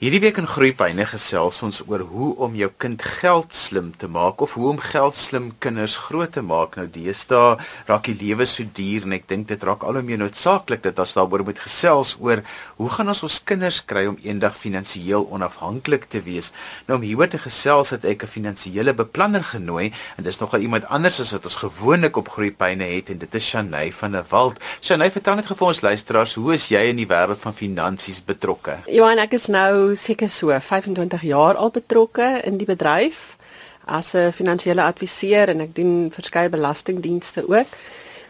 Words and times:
Hierdie 0.00 0.22
week 0.24 0.38
in 0.40 0.46
Groepyne 0.48 1.04
gesels 1.04 1.58
ons 1.60 1.82
oor 1.84 2.00
hoe 2.08 2.30
om 2.40 2.54
jou 2.56 2.70
kind 2.80 3.02
geld 3.04 3.52
slim 3.52 3.90
te 4.00 4.08
maak 4.08 4.40
of 4.40 4.54
hoe 4.56 4.70
om 4.70 4.78
geld 4.80 5.18
slim 5.20 5.50
kinders 5.60 5.98
groot 6.06 6.30
te 6.32 6.40
maak. 6.40 6.78
Nou 6.80 6.86
deesdae 6.88 7.58
raak 7.84 8.08
die 8.08 8.14
lewe 8.16 8.46
so 8.48 8.64
duur 8.64 9.04
en 9.04 9.12
ek 9.18 9.26
dink 9.28 9.50
dit 9.50 9.66
raak 9.68 9.84
al 9.84 9.98
hoe 9.98 10.02
meer 10.06 10.22
noodsaaklik 10.22 10.80
dat 10.86 11.02
ons 11.04 11.12
daaroor 11.18 11.44
moet 11.44 11.60
gesels 11.60 12.14
oor 12.16 12.40
hoe 12.78 12.88
gaan 12.94 13.12
ons 13.12 13.20
ons 13.28 13.36
kinders 13.50 13.82
kry 13.84 14.06
om 14.08 14.16
eendag 14.24 14.56
finansiëel 14.56 15.26
onafhanklik 15.36 16.08
te 16.08 16.24
wees. 16.24 16.48
Nou 16.88 16.96
om 16.96 17.04
hieroor 17.04 17.28
te 17.36 17.42
gesels 17.44 17.92
het 17.92 18.08
ek 18.08 18.24
'n 18.24 18.32
finansiële 18.38 18.96
beplanner 18.96 19.44
genooi 19.44 19.92
en 20.16 20.24
dis 20.24 20.40
nogal 20.40 20.64
iemand 20.64 20.88
anders 20.88 21.20
as 21.20 21.36
wat 21.36 21.44
ons 21.44 21.60
gewoonlik 21.60 22.16
op 22.16 22.32
Groepyne 22.32 22.88
het 22.88 23.10
en 23.10 23.18
dit 23.18 23.34
is 23.34 23.44
Shanay 23.44 23.92
van 23.92 24.12
der 24.12 24.24
Walt. 24.30 24.56
Shanay, 24.80 25.10
vertel 25.10 25.36
net 25.36 25.46
gou 25.46 25.56
vir 25.56 25.68
ons 25.68 25.82
luisteraars, 25.82 26.34
hoe 26.40 26.54
is 26.54 26.70
jy 26.70 26.88
in 26.88 26.96
die 26.96 27.06
wêreld 27.06 27.38
van 27.38 27.52
finansies 27.52 28.24
betrokke? 28.24 28.80
Johan, 28.88 29.18
ek 29.18 29.34
is 29.34 29.48
nou 29.48 29.89
seker 29.96 30.30
so 30.30 30.60
25 30.60 31.22
jaar 31.22 31.56
al 31.56 31.70
betrokke 31.70 32.40
in 32.44 32.56
die 32.56 32.66
bedryf 32.66 33.36
as 33.84 34.14
'n 34.14 34.32
finansiële 34.32 34.82
adviseur 34.82 35.48
en 35.48 35.60
ek 35.60 35.74
doen 35.74 36.10
verskeie 36.12 36.48
belastingdienste 36.48 37.48
ook. 37.48 37.66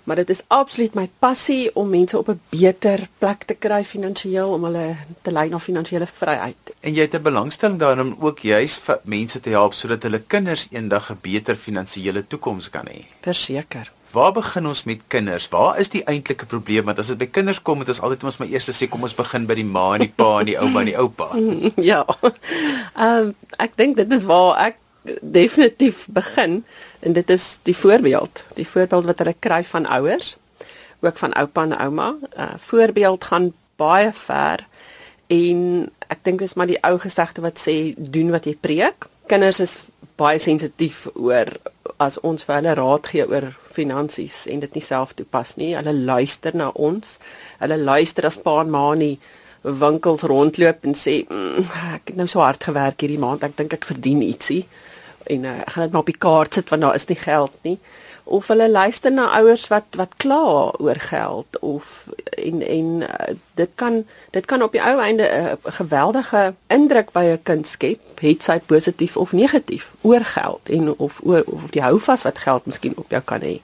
Maar 0.04 0.16
dit 0.16 0.30
is 0.30 0.42
absoluut 0.46 0.94
my 0.94 1.10
passie 1.18 1.70
om 1.74 1.88
mense 1.88 2.18
op 2.18 2.28
'n 2.28 2.40
beter 2.48 3.08
plek 3.18 3.42
te 3.42 3.54
kry 3.54 3.84
finansiëel 3.84 4.52
om 4.52 4.64
hulle 4.64 4.96
te 5.22 5.32
lei 5.32 5.48
na 5.48 5.58
finansiële 5.58 6.06
vryheid. 6.06 6.74
En 6.80 6.94
jy 6.94 7.00
het 7.00 7.14
'n 7.14 7.22
belangstelling 7.22 7.78
daarin 7.78 8.06
om 8.06 8.16
ook 8.20 8.38
juis 8.38 8.78
vir 8.78 9.00
mense 9.04 9.40
te 9.40 9.50
help 9.50 9.74
sodat 9.74 10.02
hulle 10.02 10.22
kinders 10.26 10.66
eendag 10.70 11.10
'n 11.10 11.18
beter 11.20 11.56
finansiële 11.56 12.26
toekoms 12.26 12.70
kan 12.70 12.86
hê. 12.86 13.04
Verseker. 13.20 13.92
Waar 14.10 14.32
begin 14.32 14.66
ons 14.66 14.82
met 14.84 15.00
kinders? 15.06 15.48
Waar 15.48 15.78
is 15.78 15.88
die 15.88 16.02
eintlike 16.04 16.46
probleem? 16.46 16.84
Want 16.84 16.98
as 16.98 17.12
dit 17.12 17.18
by 17.20 17.28
kinders 17.30 17.60
kom, 17.62 17.78
moet 17.78 17.92
ons 17.92 18.00
altyd 18.02 18.24
ons 18.26 18.40
maar 18.40 18.50
eers 18.50 18.66
sê 18.74 18.88
kom 18.90 19.06
ons 19.06 19.14
begin 19.14 19.46
by 19.46 19.54
die 19.60 19.66
ma 19.66 19.84
en 19.94 20.02
die 20.02 20.10
pa 20.10 20.30
en 20.40 20.48
die 20.48 20.56
ouma 20.58 20.82
en 20.82 20.90
die 20.90 20.96
oupa. 20.98 21.28
ja. 21.92 22.02
Ehm 22.24 23.30
um, 23.30 23.34
ek 23.62 23.76
dink 23.78 23.98
dit 24.00 24.16
is 24.16 24.26
waar 24.26 24.58
ek 24.66 24.80
definitief 25.22 26.02
begin 26.10 26.60
en 27.06 27.14
dit 27.14 27.30
is 27.30 27.46
die 27.68 27.76
voorbeeld, 27.76 28.42
die 28.58 28.66
voorbeeld 28.66 29.06
wat 29.12 29.22
hulle 29.22 29.36
kry 29.38 29.62
van 29.70 29.86
ouers, 29.86 30.34
ook 31.06 31.22
van 31.22 31.36
oupa 31.38 31.68
en 31.68 31.78
ouma. 31.78 32.10
Uh 32.34 32.50
voorbeeld 32.66 33.30
gaan 33.30 33.52
baie 33.78 34.10
ver 34.26 34.66
en 35.30 35.62
ek 36.10 36.26
dink 36.26 36.42
dis 36.42 36.58
maar 36.58 36.66
die 36.66 36.82
ou 36.82 36.96
gesegde 36.98 37.46
wat 37.46 37.62
sê 37.62 37.94
doen 37.94 38.34
wat 38.34 38.50
jy 38.50 38.58
preek. 38.58 39.06
Kinders 39.30 39.62
is 39.62 39.78
baie 40.18 40.42
sensitief 40.42 41.06
oor 41.14 41.54
as 42.02 42.18
ons 42.26 42.42
vir 42.42 42.58
hulle 42.58 42.74
raad 42.74 43.06
gee 43.06 43.24
oor 43.28 43.52
finansies 43.74 44.44
en 44.50 44.62
dit 44.64 44.74
nie 44.76 44.84
self 44.84 45.14
toepas 45.18 45.56
nie. 45.60 45.74
Hulle 45.78 45.94
luister 45.94 46.56
na 46.56 46.70
ons. 46.74 47.18
Hulle 47.60 47.78
luister 47.80 48.26
as 48.28 48.40
pa 48.40 48.60
en 48.64 48.72
ma 48.72 48.88
nie 48.98 49.16
winkels 49.62 50.24
rondloop 50.24 50.86
en 50.88 50.96
sê 50.96 51.20
mm, 51.26 51.66
ek 51.96 52.12
het 52.12 52.16
nou 52.16 52.28
so 52.30 52.40
hard 52.40 52.64
gewerk 52.64 53.02
hierdie 53.04 53.20
maand. 53.20 53.44
Ek 53.44 53.58
dink 53.58 53.76
ek 53.76 53.88
verdien 53.88 54.22
ietsie 54.24 54.64
en 55.30 55.44
uh, 55.44 55.58
ek 55.62 55.74
gaan 55.74 55.86
dit 55.86 55.96
maar 55.96 56.06
op 56.06 56.12
die 56.12 56.22
kaart 56.26 56.56
sit 56.56 56.70
want 56.72 56.86
daar 56.86 56.96
is 56.96 57.08
nie 57.10 57.18
geld 57.20 57.58
nie 57.66 57.76
of 58.30 58.46
hulle 58.46 58.70
luister 58.70 59.12
na 59.12 59.26
ouers 59.38 59.66
wat 59.68 59.96
wat 59.98 60.12
kla 60.22 60.42
oor 60.78 61.00
geld 61.02 61.58
of 61.58 62.06
en 62.38 62.62
en 62.66 62.88
uh, 63.02 63.34
dit 63.54 63.70
kan 63.74 64.04
dit 64.30 64.46
kan 64.46 64.62
op 64.62 64.72
die 64.72 64.82
ou 64.82 65.00
einde 65.00 65.26
'n 65.26 65.46
uh, 65.46 65.72
geweldige 65.78 66.54
indruk 66.66 67.12
by 67.12 67.24
'n 67.24 67.42
kind 67.42 67.66
skep, 67.66 68.20
het 68.20 68.42
sy 68.42 68.58
positief 68.58 69.16
of 69.16 69.32
negatief 69.32 69.90
oor 70.00 70.24
geld 70.24 70.68
en 70.68 70.94
of 70.98 71.20
oor 71.22 71.42
of 71.46 71.70
die 71.70 71.82
houvas 71.82 72.22
wat 72.22 72.38
geld 72.38 72.66
miskien 72.66 72.96
op 72.96 73.10
jou 73.10 73.22
kan 73.22 73.40
hê. 73.40 73.60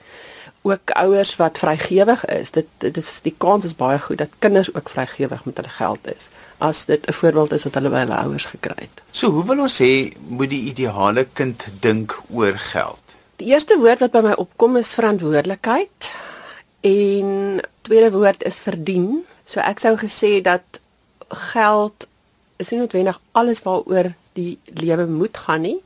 Ook 0.63 0.91
ouers 0.91 1.37
wat 1.37 1.59
vrygewig 1.59 2.25
is, 2.25 2.51
dit 2.51 2.67
dit 2.79 2.97
is 2.97 3.21
die 3.23 3.35
kans 3.39 3.65
is 3.65 3.77
baie 3.77 3.99
goed 3.99 4.19
dat 4.19 4.39
kinders 4.39 4.75
ook 4.75 4.89
vrygewig 4.89 5.45
met 5.45 5.57
hulle 5.57 5.75
geld 5.79 6.15
is 6.17 6.29
as 6.59 6.85
dit 6.85 7.07
'n 7.07 7.13
voorbeeld 7.13 7.53
is 7.53 7.65
wat 7.65 7.75
hulle 7.75 7.89
by 7.89 7.99
hulle 7.99 8.17
ouers 8.17 8.45
gekry 8.45 8.75
het. 8.77 9.03
So 9.11 9.31
hoe 9.31 9.45
wil 9.47 9.61
ons 9.61 9.83
sê 9.83 10.13
moet 10.29 10.51
die 10.51 10.65
ideale 10.73 11.27
kind 11.33 11.67
dink 11.81 12.23
oor 12.31 12.59
geld? 12.59 13.06
Die 13.37 13.51
eerste 13.53 13.77
woord 13.77 14.01
wat 14.01 14.15
by 14.15 14.23
my 14.25 14.35
opkom 14.41 14.79
is 14.81 14.95
verantwoordelikheid 14.97 16.07
en 16.89 17.59
tweede 17.85 18.09
woord 18.15 18.45
is 18.49 18.63
verdien. 18.65 19.27
So 19.45 19.61
ek 19.61 19.83
sou 19.83 19.93
gesê 20.01 20.39
dat 20.41 20.81
geld 21.53 22.07
is 22.57 22.71
nie 22.73 22.81
noodwendig 22.81 23.19
alles 23.37 23.61
waaroor 23.67 24.15
die 24.39 24.57
lewe 24.81 25.05
moet 25.11 25.37
gaan 25.37 25.67
nie. 25.67 25.77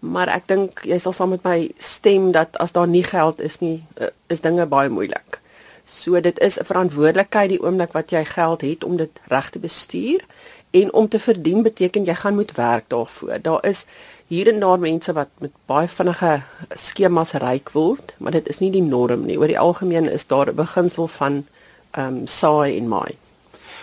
Maar 0.00 0.32
ek 0.32 0.48
dink 0.48 0.80
jy 0.88 0.96
sal 1.02 1.12
saam 1.12 1.34
met 1.34 1.44
my 1.44 1.68
stem 1.76 2.30
dat 2.32 2.56
as 2.64 2.72
daar 2.72 2.88
nie 2.88 3.04
geld 3.04 3.44
is 3.44 3.60
nie, 3.60 3.82
eh, 4.00 4.08
is 4.32 4.40
dinge 4.40 4.64
baie 4.64 4.88
moeilik. 4.88 5.40
So 5.84 6.20
dit 6.20 6.38
is 6.40 6.56
'n 6.56 6.64
verantwoordelikheid 6.64 7.50
die 7.50 7.60
oomblik 7.60 7.92
wat 7.92 8.10
jy 8.10 8.24
geld 8.24 8.60
het 8.60 8.84
om 8.84 8.96
dit 8.96 9.20
reg 9.28 9.50
te 9.50 9.58
bestuur 9.58 10.24
en 10.70 10.92
om 10.92 11.08
te 11.08 11.18
verdien 11.18 11.62
beteken 11.62 12.04
jy 12.04 12.14
gaan 12.14 12.34
moet 12.34 12.52
werk 12.56 12.84
daarvoor. 12.88 13.42
Daar 13.42 13.66
is 13.66 13.84
hier 14.30 14.48
en 14.48 14.60
daar 14.62 14.78
mense 14.78 15.12
wat 15.16 15.30
met 15.42 15.54
baie 15.70 15.88
vinnige 15.90 16.36
skemas 16.78 17.34
ryk 17.42 17.72
word, 17.74 18.14
maar 18.18 18.36
dit 18.36 18.46
is 18.48 18.60
nie 18.62 18.70
die 18.70 18.84
norm 18.84 19.26
nie. 19.26 19.38
Oor 19.40 19.50
die 19.50 19.58
algemeen 19.58 20.06
is 20.08 20.26
daar 20.30 20.48
'n 20.50 20.54
beginsel 20.54 21.08
van 21.08 21.44
ehm 21.90 22.06
um, 22.06 22.26
saai 22.26 22.78
en 22.78 22.88
maai. 22.88 23.18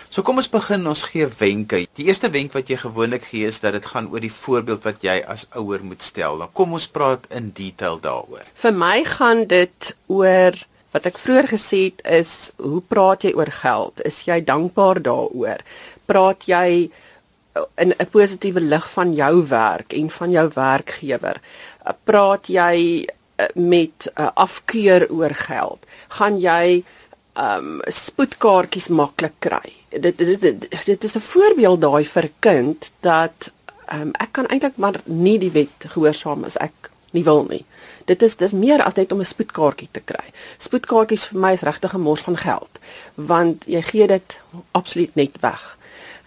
So 0.08 0.22
kom 0.22 0.40
ons 0.40 0.48
begin, 0.48 0.86
ons 0.88 1.02
gee 1.02 1.26
wenke. 1.38 1.82
Die 1.98 2.06
eerste 2.08 2.30
wenk 2.32 2.54
wat 2.56 2.70
jy 2.72 2.78
gewoonlik 2.80 3.26
gee 3.28 3.46
is 3.46 3.60
dat 3.60 3.74
dit 3.76 3.86
gaan 3.86 4.08
oor 4.08 4.20
die 4.24 4.32
voorbeeld 4.32 4.84
wat 4.84 5.02
jy 5.04 5.18
as 5.20 5.46
ouer 5.52 5.84
moet 5.84 6.02
stel. 6.02 6.38
Nou 6.40 6.48
kom 6.52 6.72
ons 6.72 6.88
praat 6.88 7.26
in 7.28 7.50
detail 7.52 8.00
daaroor. 8.00 8.46
Vir 8.54 8.72
my 8.72 9.04
gaan 9.04 9.44
dit 9.44 9.96
oor 10.06 10.56
wat 10.96 11.06
ek 11.10 11.20
vroeër 11.20 11.50
gesê 11.52 11.82
het 11.90 12.00
is 12.08 12.32
hoe 12.56 12.80
praat 12.80 13.26
jy 13.28 13.34
oor 13.36 13.52
geld? 13.52 14.00
Is 14.08 14.22
jy 14.24 14.40
dankbaar 14.40 15.02
daaroor? 15.04 15.60
Praat 16.08 16.48
jy 16.48 16.88
in 17.76 17.94
'n 17.98 18.10
positiewe 18.10 18.60
lig 18.60 18.90
van 18.90 19.12
jou 19.14 19.46
werk 19.46 19.92
en 19.92 20.10
van 20.10 20.30
jou 20.30 20.50
werkgewer. 20.54 21.40
Uh, 21.86 21.92
praat 22.04 22.46
jy 22.46 23.06
uh, 23.36 23.46
met 23.54 24.12
uh, 24.14 24.28
afkeur 24.34 25.08
oor 25.10 25.34
geld? 25.34 25.86
Gaan 26.08 26.38
jy 26.40 26.84
um 27.38 27.80
spoedkaartjies 27.86 28.88
maklik 28.88 29.34
kry? 29.38 29.72
Dit 29.88 30.18
dit 30.18 30.40
dit, 30.40 30.84
dit 30.84 31.04
is 31.04 31.14
'n 31.14 31.20
voorbeeld 31.20 31.80
daai 31.80 32.04
vir 32.04 32.24
'n 32.24 32.34
kind 32.38 32.90
dat 33.00 33.50
um 33.92 34.10
ek 34.18 34.32
kan 34.32 34.46
eintlik 34.46 34.76
maar 34.76 35.00
nie 35.04 35.38
die 35.38 35.52
wet 35.52 35.78
gehoorsaam 35.86 36.44
as 36.44 36.56
ek 36.56 36.90
nie 37.10 37.24
wil 37.24 37.46
nie. 37.48 37.64
Dit 38.04 38.22
is 38.22 38.36
dis 38.36 38.52
meer 38.52 38.82
as 38.82 38.94
net 38.94 39.12
om 39.12 39.20
'n 39.20 39.24
spoedkaartjie 39.24 39.88
te 39.90 40.00
kry. 40.00 40.24
Spoedkaartjies 40.58 41.24
vir 41.24 41.40
my 41.40 41.52
is 41.52 41.62
regtig 41.62 41.94
'n 41.94 42.00
mors 42.00 42.20
van 42.20 42.36
geld 42.36 42.78
want 43.14 43.64
jy 43.66 43.82
gee 43.82 44.06
dit 44.06 44.40
absoluut 44.72 45.14
net 45.14 45.40
weg 45.40 45.77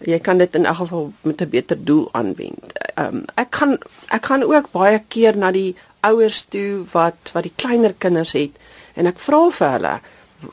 jy 0.06 0.20
kan 0.20 0.38
dit 0.38 0.56
in 0.56 0.66
elk 0.66 0.78
geval 0.84 1.12
met 1.22 1.42
'n 1.42 1.50
beter 1.50 1.78
doel 1.86 2.10
aanwend. 2.12 2.72
Ehm 2.96 3.16
um, 3.16 3.26
ek 3.36 3.56
gaan 3.56 3.78
ek 4.08 4.26
gaan 4.26 4.44
ook 4.44 4.72
baie 4.72 5.02
keer 5.08 5.38
na 5.38 5.52
die 5.52 5.76
ouers 6.00 6.46
toe 6.50 6.86
wat 6.92 7.32
wat 7.34 7.44
die 7.44 7.56
kleiner 7.56 7.94
kinders 7.98 8.32
het 8.32 8.52
en 8.94 9.06
ek 9.06 9.20
vra 9.20 9.50
vir 9.50 9.72
hulle 9.72 10.00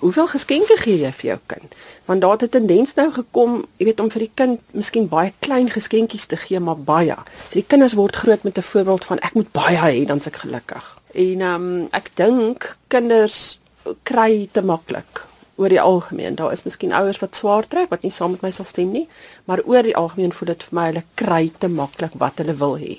hoeveel 0.01 0.27
geskenke 0.27 0.77
gee 0.77 0.99
jy 1.01 1.13
vir 1.13 1.29
jou 1.31 1.39
kind? 1.47 1.75
Want 2.05 2.21
daar 2.21 2.31
het 2.31 2.43
'n 2.43 2.49
tendens 2.49 2.95
nou 2.95 3.13
gekom, 3.13 3.65
jy 3.77 3.85
weet 3.85 4.01
om 4.01 4.11
vir 4.11 4.21
die 4.21 4.31
kind 4.35 4.61
miskien 4.71 5.09
baie 5.09 5.33
klein 5.39 5.71
geskenkies 5.71 6.27
te 6.27 6.37
gee, 6.37 6.61
maar 6.61 6.77
baie. 6.77 7.17
So 7.49 7.55
die 7.55 7.67
kinders 7.67 7.95
word 7.95 8.17
groot 8.17 8.43
met 8.43 8.59
'n 8.59 8.63
voorbeeld 8.63 9.05
van 9.05 9.19
ek 9.19 9.35
moet 9.35 9.53
baie 9.53 9.77
hê 9.77 10.07
dan 10.07 10.21
se 10.21 10.29
ek 10.29 10.37
gelukkig. 10.37 10.99
En 11.13 11.41
ehm 11.41 11.55
um, 11.55 11.89
ek 11.93 12.11
dink 12.15 12.77
kinders 12.89 13.59
kry 14.03 14.49
te 14.53 14.63
maklik 14.63 15.27
oor 15.59 15.73
die 15.73 15.81
algemeen. 15.83 16.39
Daar 16.39 16.53
is 16.55 16.63
miskien 16.63 16.95
ouers 16.95 17.19
wat 17.19 17.37
swaar 17.37 17.67
trek 17.67 17.91
wat 17.91 18.07
nie 18.07 18.15
saam 18.15 18.37
met 18.37 18.45
my 18.47 18.51
sal 18.55 18.69
stem 18.69 18.93
nie, 18.95 19.07
maar 19.51 19.63
oor 19.67 19.83
die 19.83 19.97
algemeen 19.99 20.33
voel 20.33 20.53
dit 20.53 20.67
vir 20.69 20.79
my 20.79 20.87
hulle 20.93 21.05
kry 21.19 21.45
te 21.59 21.69
maklik 21.69 22.15
wat 22.23 22.39
hulle 22.39 22.55
wil 22.63 22.79
hê. 22.79 22.99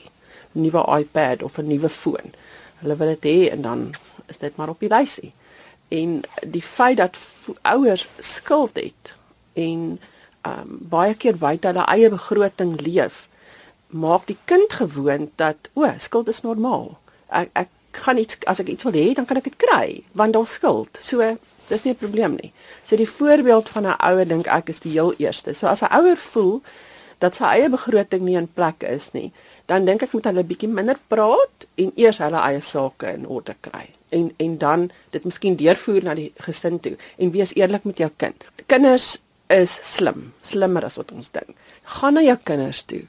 'n 0.55 0.61
Nuwe 0.65 0.83
iPad 0.99 1.43
of 1.43 1.57
'n 1.57 1.67
nuwe 1.67 1.89
foon. 1.89 2.33
Hulle 2.81 2.95
wil 2.95 3.15
dit 3.15 3.25
hê 3.31 3.51
en 3.51 3.61
dan 3.61 3.95
is 4.27 4.37
dit 4.37 4.55
maar 4.55 4.69
op 4.69 4.79
die 4.79 4.89
lysie. 4.89 5.31
En 5.87 6.21
die 6.41 6.61
feit 6.61 6.97
dat 6.97 7.17
ouers 7.61 8.07
skuld 8.19 8.75
het 8.75 9.15
en 9.53 9.99
um 10.47 10.77
baie 10.89 11.15
keer 11.15 11.37
buite 11.37 11.67
hulle 11.67 11.85
eie 11.85 12.09
begroting 12.09 12.81
leef, 12.81 13.27
maak 13.87 14.27
die 14.27 14.37
kind 14.45 14.73
gewoond 14.73 15.29
dat 15.35 15.69
o, 15.73 15.87
skuld 15.97 16.27
is 16.27 16.41
normaal. 16.41 16.97
Ek 17.29 17.49
ek 17.53 17.69
gaan 17.91 18.17
iets 18.17 18.37
as 18.45 18.59
ek 18.59 18.67
iets 18.67 18.83
wil 18.83 18.93
hê, 18.93 19.13
dan 19.13 19.25
kan 19.25 19.37
ek 19.37 19.43
dit 19.49 19.57
kry 19.57 20.03
want 20.11 20.33
daar's 20.33 20.53
skuld. 20.53 20.97
So 21.01 21.37
Dis 21.69 21.83
nie 21.85 21.93
'n 21.93 21.97
probleem 21.97 22.35
nie. 22.41 22.51
So 22.83 22.95
die 22.95 23.09
voorbeeld 23.09 23.69
van 23.69 23.85
'n 23.85 23.95
ouer 23.97 24.27
dink 24.27 24.47
ek 24.47 24.69
is 24.69 24.79
die 24.79 24.91
heel 24.91 25.13
eerste. 25.17 25.53
So 25.53 25.67
as 25.67 25.81
'n 25.81 25.93
ouer 25.93 26.17
voel 26.17 26.61
dat 27.19 27.35
sy 27.35 27.43
eie 27.43 27.69
begroting 27.69 28.21
nie 28.21 28.35
in 28.35 28.47
plek 28.47 28.83
is 28.83 29.11
nie, 29.11 29.31
dan 29.65 29.85
dink 29.85 30.03
ek 30.03 30.13
moet 30.13 30.25
hulle 30.25 30.43
bietjie 30.43 30.69
minder 30.69 30.97
praat 31.07 31.67
en 31.75 31.91
eers 31.95 32.17
hulle 32.17 32.37
eie 32.37 32.61
sake 32.61 33.13
in 33.13 33.27
orde 33.27 33.55
kry. 33.61 33.89
En 34.09 34.31
en 34.37 34.57
dan 34.57 34.91
dit 35.09 35.23
miskien 35.23 35.55
deurvoer 35.55 36.03
na 36.03 36.15
die 36.15 36.31
gesin 36.37 36.79
toe 36.79 36.95
en 37.17 37.31
wees 37.31 37.53
eerlik 37.55 37.83
met 37.83 37.97
jou 37.97 38.09
kind. 38.17 38.45
Kinders 38.65 39.19
is 39.49 39.79
slim, 39.83 40.33
slimmer 40.41 40.85
as 40.85 40.95
wat 40.95 41.11
ons 41.11 41.31
dink. 41.31 41.55
Gaan 41.83 42.13
na 42.13 42.21
jou 42.21 42.37
kinders 42.43 42.81
toe. 42.81 43.03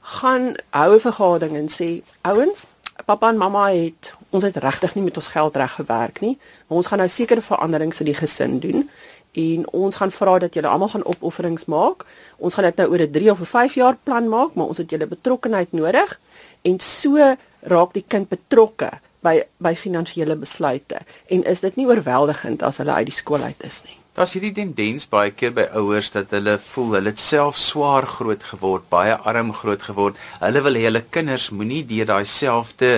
Gaan 0.00 0.54
hou 0.70 0.94
'n 0.94 1.00
vergadering 1.00 1.56
en 1.56 1.68
sê 1.68 2.02
ouens, 2.22 2.66
pappa 3.04 3.28
en 3.28 3.36
mamma 3.36 3.68
het 3.70 4.14
ons 4.30 4.44
het 4.44 4.56
regtig 4.56 4.94
nie 4.94 5.04
met 5.04 5.16
ons 5.16 5.26
geld 5.26 5.56
reg 5.56 5.72
gewerk 5.72 6.20
nie. 6.20 6.38
Maar 6.66 6.76
ons 6.76 6.86
gaan 6.86 6.98
nou 6.98 7.08
sekere 7.08 7.40
veranderings 7.40 8.00
in 8.00 8.08
die 8.08 8.16
gesin 8.16 8.58
doen 8.58 8.88
en 9.32 9.64
ons 9.72 9.96
gaan 9.96 10.10
vra 10.12 10.38
dat 10.38 10.54
julle 10.54 10.68
almal 10.68 10.88
gaan 10.92 11.04
opofferings 11.04 11.64
maak. 11.64 12.04
Ons 12.36 12.54
gaan 12.54 12.64
dit 12.64 12.76
nou 12.76 12.88
oor 12.90 13.00
'n 13.00 13.10
3 13.10 13.30
of 13.30 13.40
'n 13.40 13.44
5 13.44 13.74
jaar 13.74 13.96
plan 14.02 14.28
maak, 14.28 14.54
maar 14.54 14.66
ons 14.66 14.78
het 14.78 14.90
julle 14.90 15.06
betrokkenheid 15.06 15.72
nodig 15.72 16.20
en 16.62 16.80
so 16.80 17.36
raak 17.60 17.92
die 17.92 18.04
kind 18.08 18.28
betrokke 18.28 18.90
by 19.20 19.42
by 19.56 19.74
finansiële 19.74 20.36
besluite 20.36 20.98
en 21.26 21.44
is 21.44 21.60
dit 21.60 21.76
nie 21.76 21.86
oorweldigend 21.86 22.62
as 22.62 22.76
hulle 22.76 22.92
uit 22.92 23.06
die 23.06 23.14
skool 23.14 23.42
uit 23.42 23.64
is 23.64 23.82
nie. 23.84 24.01
Daar's 24.12 24.34
hierdie 24.36 24.52
tendens 24.52 25.06
baie 25.08 25.30
keer 25.32 25.54
by 25.56 25.62
ouers 25.80 26.10
dat 26.12 26.34
hulle 26.36 26.58
voel 26.60 26.98
hulle 26.98 27.08
het 27.14 27.20
self 27.22 27.56
swaar 27.56 28.04
groot 28.04 28.42
geword, 28.44 28.82
baie 28.92 29.14
arm 29.30 29.54
groot 29.56 29.80
geword. 29.86 30.18
Hulle 30.42 30.60
wil 30.66 30.74
hê 30.76 30.82
hulle 30.84 31.00
kinders 31.16 31.46
moenie 31.48 31.78
deur 31.88 32.10
daai 32.10 32.26
selfde 32.28 32.90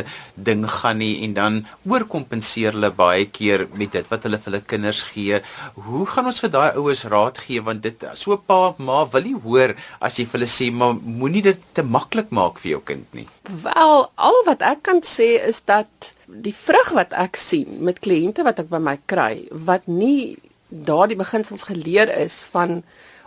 ding 0.49 0.65
gaan 0.67 0.99
nie 0.99 1.13
en 1.23 1.37
dan 1.37 1.61
oorkompenseer 1.87 2.75
hulle 2.75 2.91
baie 2.99 3.29
keer 3.31 3.63
met 3.79 3.93
dit 3.95 4.11
wat 4.11 4.27
hulle 4.27 4.41
vir 4.43 4.51
hulle 4.51 4.61
kinders 4.73 5.03
gee. 5.13 5.39
Hoe 5.85 6.03
gaan 6.11 6.27
ons 6.33 6.43
vir 6.43 6.51
daai 6.57 6.81
ouers 6.81 7.05
raad 7.13 7.39
gee 7.45 7.63
want 7.69 7.85
dit 7.87 8.03
so 8.19 8.35
pa 8.51 8.75
ma 8.89 9.05
wil 9.13 9.29
nie 9.29 9.37
hoor 9.45 9.77
as 10.03 10.19
jy 10.19 10.25
vir 10.27 10.41
hulle 10.41 10.49
sê 10.51 10.67
maar 10.81 10.97
moenie 10.99 11.45
dit 11.47 11.61
te 11.79 11.85
maklik 11.87 12.33
maak 12.35 12.59
vir 12.65 12.73
jou 12.73 12.81
kind 12.91 13.15
nie. 13.15 13.29
Wel, 13.63 13.95
al 14.19 14.41
wat 14.51 14.67
ek 14.67 14.83
kan 14.91 14.99
sê 15.07 15.37
is 15.47 15.63
dat 15.71 16.11
die 16.27 16.57
vrug 16.59 16.91
wat 16.99 17.15
ek 17.15 17.39
sien 17.39 17.79
met 17.87 18.03
kliënte 18.03 18.43
wat 18.43 18.65
ek 18.65 18.73
by 18.75 18.83
my 18.83 18.97
kry 19.07 19.45
wat 19.71 19.87
nie 19.87 20.35
daardie 20.69 21.17
beginsels 21.17 21.63
geleer 21.63 22.11
is 22.17 22.41
van 22.53 22.83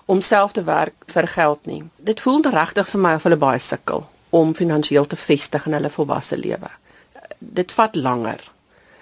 om 0.06 0.22
self 0.22 0.52
te 0.52 0.64
werk 0.64 0.94
vir 1.12 1.28
geld 1.28 1.66
nie. 1.66 1.84
Dit 1.98 2.22
voel 2.24 2.42
regtig 2.42 2.88
vir 2.90 3.02
my 3.02 3.16
of 3.16 3.24
hulle 3.28 3.40
baie 3.40 3.60
sukkel 3.60 4.06
om 4.30 4.54
finansiëel 4.56 5.08
te 5.08 5.16
vestig 5.20 5.66
in 5.68 5.76
hulle 5.76 5.92
volwasse 5.92 6.38
lewe. 6.38 6.70
Dit 7.40 7.72
vat 7.72 7.96
langer. 7.96 8.42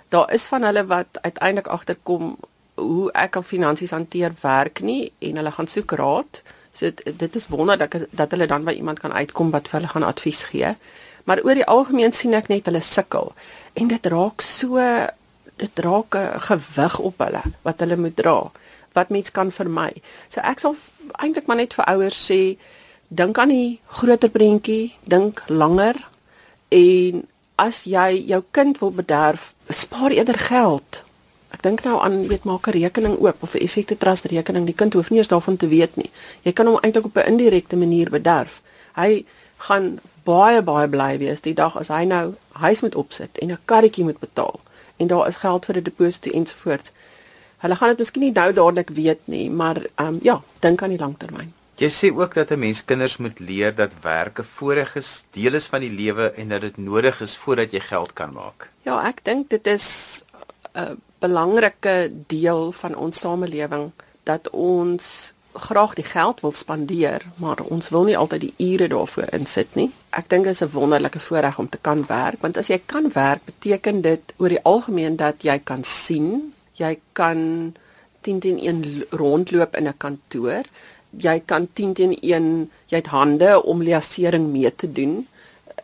Daar 0.09 0.33
is 0.33 0.47
van 0.47 0.63
hulle 0.63 0.85
wat 0.85 1.17
uiteindelik 1.21 1.67
agterkom 1.67 2.35
hoe 2.75 3.11
ek 3.11 3.35
al 3.35 3.45
finansies 3.45 3.93
hanteer 3.95 4.33
werk 4.41 4.81
nie 4.81 5.11
en 5.19 5.39
hulle 5.39 5.51
gaan 5.51 5.67
soek 5.67 5.91
raad. 5.91 6.41
So 6.73 6.89
dit, 6.89 7.19
dit 7.19 7.35
is 7.35 7.47
wonder 7.47 7.77
dat 7.77 7.95
dat 8.11 8.31
hulle 8.31 8.47
dan 8.47 8.65
by 8.65 8.75
iemand 8.75 8.99
kan 8.99 9.13
uitkom 9.13 9.51
wat 9.51 9.69
vir 9.69 9.79
hulle 9.79 9.93
gaan 9.93 10.03
advies 10.03 10.43
gee. 10.51 10.75
Maar 11.23 11.41
oor 11.43 11.57
die 11.57 11.65
algemeen 11.65 12.13
sien 12.13 12.33
ek 12.33 12.49
net 12.51 12.65
hulle 12.69 12.81
sukkel 12.81 13.31
en 13.73 13.87
dit 13.87 14.05
raak 14.11 14.41
so 14.41 14.81
dit 15.57 15.79
raak 15.79 16.15
'n 16.15 16.39
gewig 16.39 16.99
op 16.99 17.17
hulle 17.17 17.41
wat 17.61 17.79
hulle 17.79 17.97
moet 17.97 18.15
dra 18.15 18.51
wat 18.93 19.09
mens 19.09 19.31
kan 19.31 19.51
vermy. 19.51 19.91
So 20.29 20.39
ek 20.39 20.59
sal 20.59 20.75
eintlik 21.19 21.47
maar 21.47 21.59
net 21.59 21.73
vir 21.73 21.85
ouers 21.85 22.19
sê 22.31 22.57
dink 23.07 23.37
aan 23.37 23.51
die 23.53 23.79
groter 23.87 24.29
prentjie, 24.29 24.95
dink 25.03 25.43
langer 25.47 25.99
en 26.69 27.27
as 27.55 27.83
jy 27.83 28.25
jou 28.27 28.43
kind 28.51 28.79
wil 28.79 28.91
bederf, 28.91 29.53
spaar 29.69 30.11
eerder 30.11 30.39
geld. 30.39 31.03
Ek 31.55 31.61
dink 31.63 31.85
nou 31.85 31.99
aan 32.03 32.27
weet 32.27 32.43
maak 32.43 32.67
'n 32.67 32.71
rekening 32.71 33.15
oop 33.19 33.43
of 33.43 33.55
'n 33.55 33.63
effekte 33.63 33.97
trust 33.97 34.25
rekening. 34.25 34.65
Die 34.65 34.75
kind 34.75 34.93
hoef 34.93 35.09
nie 35.09 35.19
eens 35.19 35.27
daarvan 35.27 35.57
te 35.57 35.67
weet 35.67 35.95
nie. 35.95 36.11
Jy 36.41 36.51
kan 36.53 36.65
hom 36.65 36.79
eintlik 36.81 37.05
op 37.05 37.17
'n 37.17 37.27
indirekte 37.27 37.75
manier 37.75 38.09
bederf. 38.09 38.61
Hy 38.95 39.25
gaan 39.57 39.99
baie 40.23 40.61
baie 40.61 40.87
bly 40.87 41.17
wees 41.17 41.41
die 41.41 41.53
dag 41.53 41.77
as 41.77 41.87
hy 41.87 42.03
nou 42.03 42.35
huis 42.51 42.81
moet 42.81 42.95
opsit 42.95 43.37
en 43.37 43.51
'n 43.51 43.59
karretjie 43.65 44.03
moet 44.03 44.19
betaal 44.19 44.59
en 44.97 45.07
daar 45.07 45.27
is 45.27 45.35
geld 45.35 45.65
vir 45.65 45.77
'n 45.77 45.83
deposito 45.83 46.31
ensovoorts. 46.31 46.91
Hulle 47.57 47.75
gaan 47.75 47.89
dit 47.89 47.97
miskien 47.97 48.21
nie 48.21 48.31
nou 48.31 48.53
dadelik 48.53 48.89
weet 48.89 49.27
nie, 49.27 49.49
maar 49.49 49.77
ehm 49.95 50.07
um, 50.07 50.19
ja, 50.21 50.41
dink 50.59 50.81
aan 50.81 50.89
die 50.89 50.99
langtermyn. 50.99 51.53
Jy 51.75 51.89
sê 51.91 52.11
ook 52.15 52.33
dat 52.33 52.51
'n 52.51 52.59
mens 52.59 52.85
kinders 52.85 53.17
moet 53.17 53.39
leer 53.39 53.75
dat 53.75 53.91
werk 54.01 54.39
'n 54.39 54.43
voorreg 54.43 54.95
is, 54.95 55.23
deel 55.31 55.53
is 55.53 55.65
van 55.65 55.79
die 55.79 55.91
lewe 55.91 56.31
en 56.31 56.47
dat 56.47 56.61
dit 56.61 56.77
nodig 56.77 57.21
is 57.21 57.35
voordat 57.35 57.71
jy 57.71 57.79
geld 57.79 58.13
kan 58.13 58.33
maak. 58.33 58.69
Ja, 58.81 59.07
ek 59.07 59.23
dink 59.23 59.49
dit 59.49 59.67
is 59.67 60.23
'n 60.73 61.01
belangrike 61.19 62.11
deel 62.27 62.71
van 62.71 62.95
ons 62.95 63.19
samelewing 63.19 63.91
dat 64.23 64.49
ons 64.49 65.33
graag 65.55 65.93
die 65.95 66.03
geld 66.03 66.41
wil 66.41 66.51
spandeer, 66.51 67.25
maar 67.35 67.61
ons 67.61 67.89
wil 67.89 68.03
nie 68.03 68.17
altyd 68.17 68.41
die 68.41 68.53
ure 68.57 68.87
daarvoor 68.91 69.31
insit 69.33 69.75
nie. 69.75 69.89
Ek 70.11 70.29
dink 70.29 70.43
dit 70.43 70.53
is 70.53 70.61
'n 70.61 70.71
wonderlike 70.73 71.19
voorreg 71.19 71.59
om 71.59 71.69
te 71.69 71.77
kan 71.81 72.05
werk, 72.07 72.41
want 72.41 72.57
as 72.57 72.67
jy 72.67 72.81
kan 72.85 73.11
werk, 73.13 73.45
beteken 73.45 74.01
dit 74.01 74.33
oor 74.37 74.49
die 74.49 74.63
algemeen 74.63 75.15
dat 75.15 75.43
jy 75.43 75.59
kan 75.63 75.83
sien, 75.83 76.53
jy 76.73 76.99
kan 77.13 77.73
10 78.21 78.39
teen 78.39 78.59
1 78.59 79.05
rondloop 79.09 79.75
in 79.75 79.87
'n 79.87 79.97
kantoor, 79.97 80.63
jy 81.17 81.41
kan 81.45 81.67
10 81.73 81.93
teen 81.93 82.17
1, 82.21 82.71
jy 82.87 82.97
het 82.97 83.07
hande 83.07 83.63
om 83.63 83.83
liasering 83.83 84.51
mee 84.51 84.75
te 84.75 84.91
doen. 84.91 85.27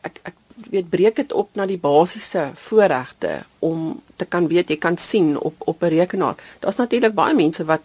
Ek 0.01 0.19
ek 0.23 0.33
weet 0.69 0.89
breek 0.89 1.15
dit 1.15 1.33
op 1.33 1.49
na 1.53 1.65
die 1.65 1.79
basiese 1.79 2.51
voorregte 2.55 3.43
om 3.59 4.01
te 4.15 4.25
kan 4.25 4.47
weet 4.47 4.69
jy 4.69 4.77
kan 4.77 4.97
sien 4.97 5.37
op 5.39 5.55
op 5.59 5.83
'n 5.83 5.87
rekenaar. 5.87 6.35
Daar's 6.59 6.75
natuurlik 6.75 7.13
baie 7.13 7.35
mense 7.35 7.65
wat 7.65 7.81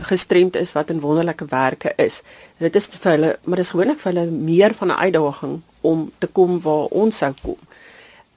gestremd 0.00 0.56
is 0.56 0.72
wat 0.72 0.90
in 0.90 1.00
wonderlike 1.00 1.44
werke 1.44 1.92
is. 1.96 2.22
Dit 2.58 2.76
is 2.76 2.86
vir 2.86 3.10
hulle, 3.10 3.38
maar 3.44 3.56
dit 3.56 3.66
is 3.66 3.70
gewoonlik 3.70 4.00
vir 4.00 4.12
hulle 4.12 4.30
meer 4.30 4.74
van 4.74 4.88
'n 4.88 5.02
uitdaging 5.04 5.60
om 5.80 6.10
te 6.18 6.26
kom 6.26 6.60
waar 6.60 6.86
ons 6.90 7.16
sou 7.16 7.32
kom. 7.42 7.58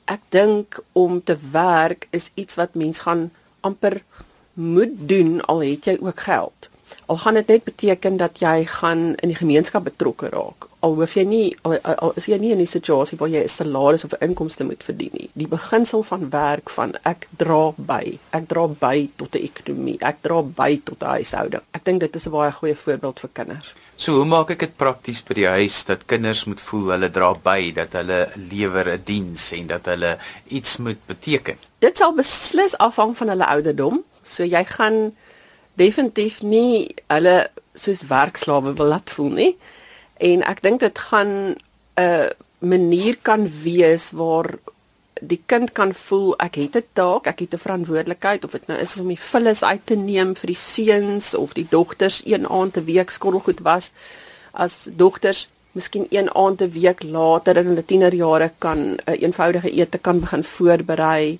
Ek 0.06 0.20
dink 0.30 0.80
om 0.92 1.24
te 1.24 1.38
werk 1.52 2.08
is 2.10 2.30
iets 2.34 2.56
wat 2.56 2.74
mens 2.74 3.00
gaan 3.00 3.32
amper 3.62 4.04
moet 4.54 4.94
doen 4.98 5.42
al 5.42 5.60
het 5.60 5.86
jy 5.86 5.98
ook 6.02 6.20
geld. 6.20 6.70
Al 7.06 7.18
gaan 7.18 7.34
dit 7.34 7.48
net 7.48 7.64
beteken 7.64 8.18
dat 8.18 8.40
jy 8.40 8.66
gaan 8.66 9.16
in 9.16 9.28
die 9.28 9.38
gemeenskap 9.38 9.84
betrokke 9.84 10.30
raak 10.30 10.68
al 10.86 10.96
hoef 11.00 11.16
jy 11.18 11.24
nie 11.28 11.46
al, 11.66 11.78
al 11.82 12.14
is 12.20 12.28
jy 12.30 12.38
nie 12.42 12.52
in 12.54 12.62
'n 12.62 12.70
situasie 12.70 13.18
waar 13.18 13.30
jy 13.30 13.42
'n 13.44 13.50
salaris 13.50 14.06
of 14.06 14.14
'n 14.14 14.26
inkomste 14.28 14.64
moet 14.64 14.84
verdien 14.84 15.14
nie. 15.14 15.30
Die 15.34 15.48
beginsel 15.48 16.04
van 16.04 16.30
werk 16.30 16.70
van 16.70 16.94
ek 17.04 17.28
dra 17.38 17.74
by. 17.78 18.20
Ek 18.32 18.48
dra 18.48 18.68
by 18.68 19.10
tot 19.16 19.36
'n 19.36 19.46
ekonomie. 19.50 19.98
Ek 20.02 20.22
dra 20.22 20.42
by 20.42 20.82
tot 20.84 21.04
'n 21.04 21.16
huishouding. 21.18 21.64
Ek 21.74 21.84
dink 21.84 22.00
dit 22.00 22.16
is 22.16 22.28
'n 22.28 22.32
baie 22.32 22.52
goeie 22.52 22.76
voorbeeld 22.76 23.20
vir 23.20 23.30
kinders. 23.34 23.74
So 23.98 24.12
hoe 24.16 24.26
maak 24.26 24.50
ek 24.52 24.60
dit 24.60 24.78
prakties 24.78 25.24
by 25.24 25.34
die 25.34 25.48
huis 25.48 25.86
dat 25.86 26.06
kinders 26.06 26.46
moet 26.46 26.62
voel 26.62 26.92
hulle 26.92 27.10
dra 27.10 27.34
by, 27.34 27.72
dat 27.72 27.94
hulle 27.94 28.30
lewer 28.36 28.88
'n 28.90 29.02
diens 29.06 29.52
en 29.52 29.68
dat 29.68 29.86
hulle 29.86 30.18
iets 30.48 30.78
moet 30.78 31.00
beteken? 31.08 31.58
Dit 31.80 31.98
sal 31.98 32.14
beslis 32.14 32.78
afhang 32.78 33.18
van 33.18 33.28
hulle 33.28 33.46
ouderdom. 33.46 34.04
So 34.24 34.44
jy 34.44 34.66
gaan 34.66 35.16
definitief 35.76 36.42
nie 36.42 36.96
hulle 37.08 37.50
soos 37.74 38.02
werkslawe 38.08 38.74
wil 38.74 38.88
laat 38.88 39.10
voel 39.10 39.30
nie 39.30 39.58
en 40.18 40.44
ek 40.44 40.62
dink 40.62 40.80
dit 40.80 41.00
gaan 41.00 41.56
'n 41.96 42.30
manier 42.60 43.18
kan 43.22 43.48
wees 43.64 44.12
waar 44.12 44.58
die 45.22 45.42
kind 45.46 45.72
kan 45.72 45.94
voel 45.94 46.36
ek 46.38 46.56
het 46.56 46.76
'n 46.76 46.88
taak, 46.94 47.28
ek 47.28 47.40
het 47.40 47.54
'n 47.54 47.66
verantwoordelikheid 47.66 48.44
of 48.44 48.52
dit 48.52 48.68
nou 48.68 48.80
is 48.80 48.98
om 48.98 49.08
die 49.08 49.20
vullis 49.20 49.64
uit 49.64 49.86
te 49.86 49.96
neem 49.96 50.36
vir 50.36 50.48
die 50.48 50.56
seuns 50.56 51.34
of 51.34 51.54
die 51.54 51.68
dogters 51.70 52.22
een 52.26 52.48
aand 52.48 52.78
'n 52.78 52.86
week 52.86 53.10
skottelgoed 53.10 53.60
was 53.60 53.92
as 54.52 54.88
dogters 54.92 55.48
miskien 55.72 56.06
een 56.10 56.30
aand 56.36 56.62
'n 56.62 56.72
week 56.72 57.04
later 57.04 57.58
in 57.58 57.66
hulle 57.66 57.86
tienerjare 57.86 58.52
kan 58.58 58.80
'n 58.80 59.00
een 59.06 59.16
eenvoudige 59.16 59.72
ete 59.72 59.98
kan 59.98 60.20
begin 60.20 60.44
voorberei. 60.44 61.40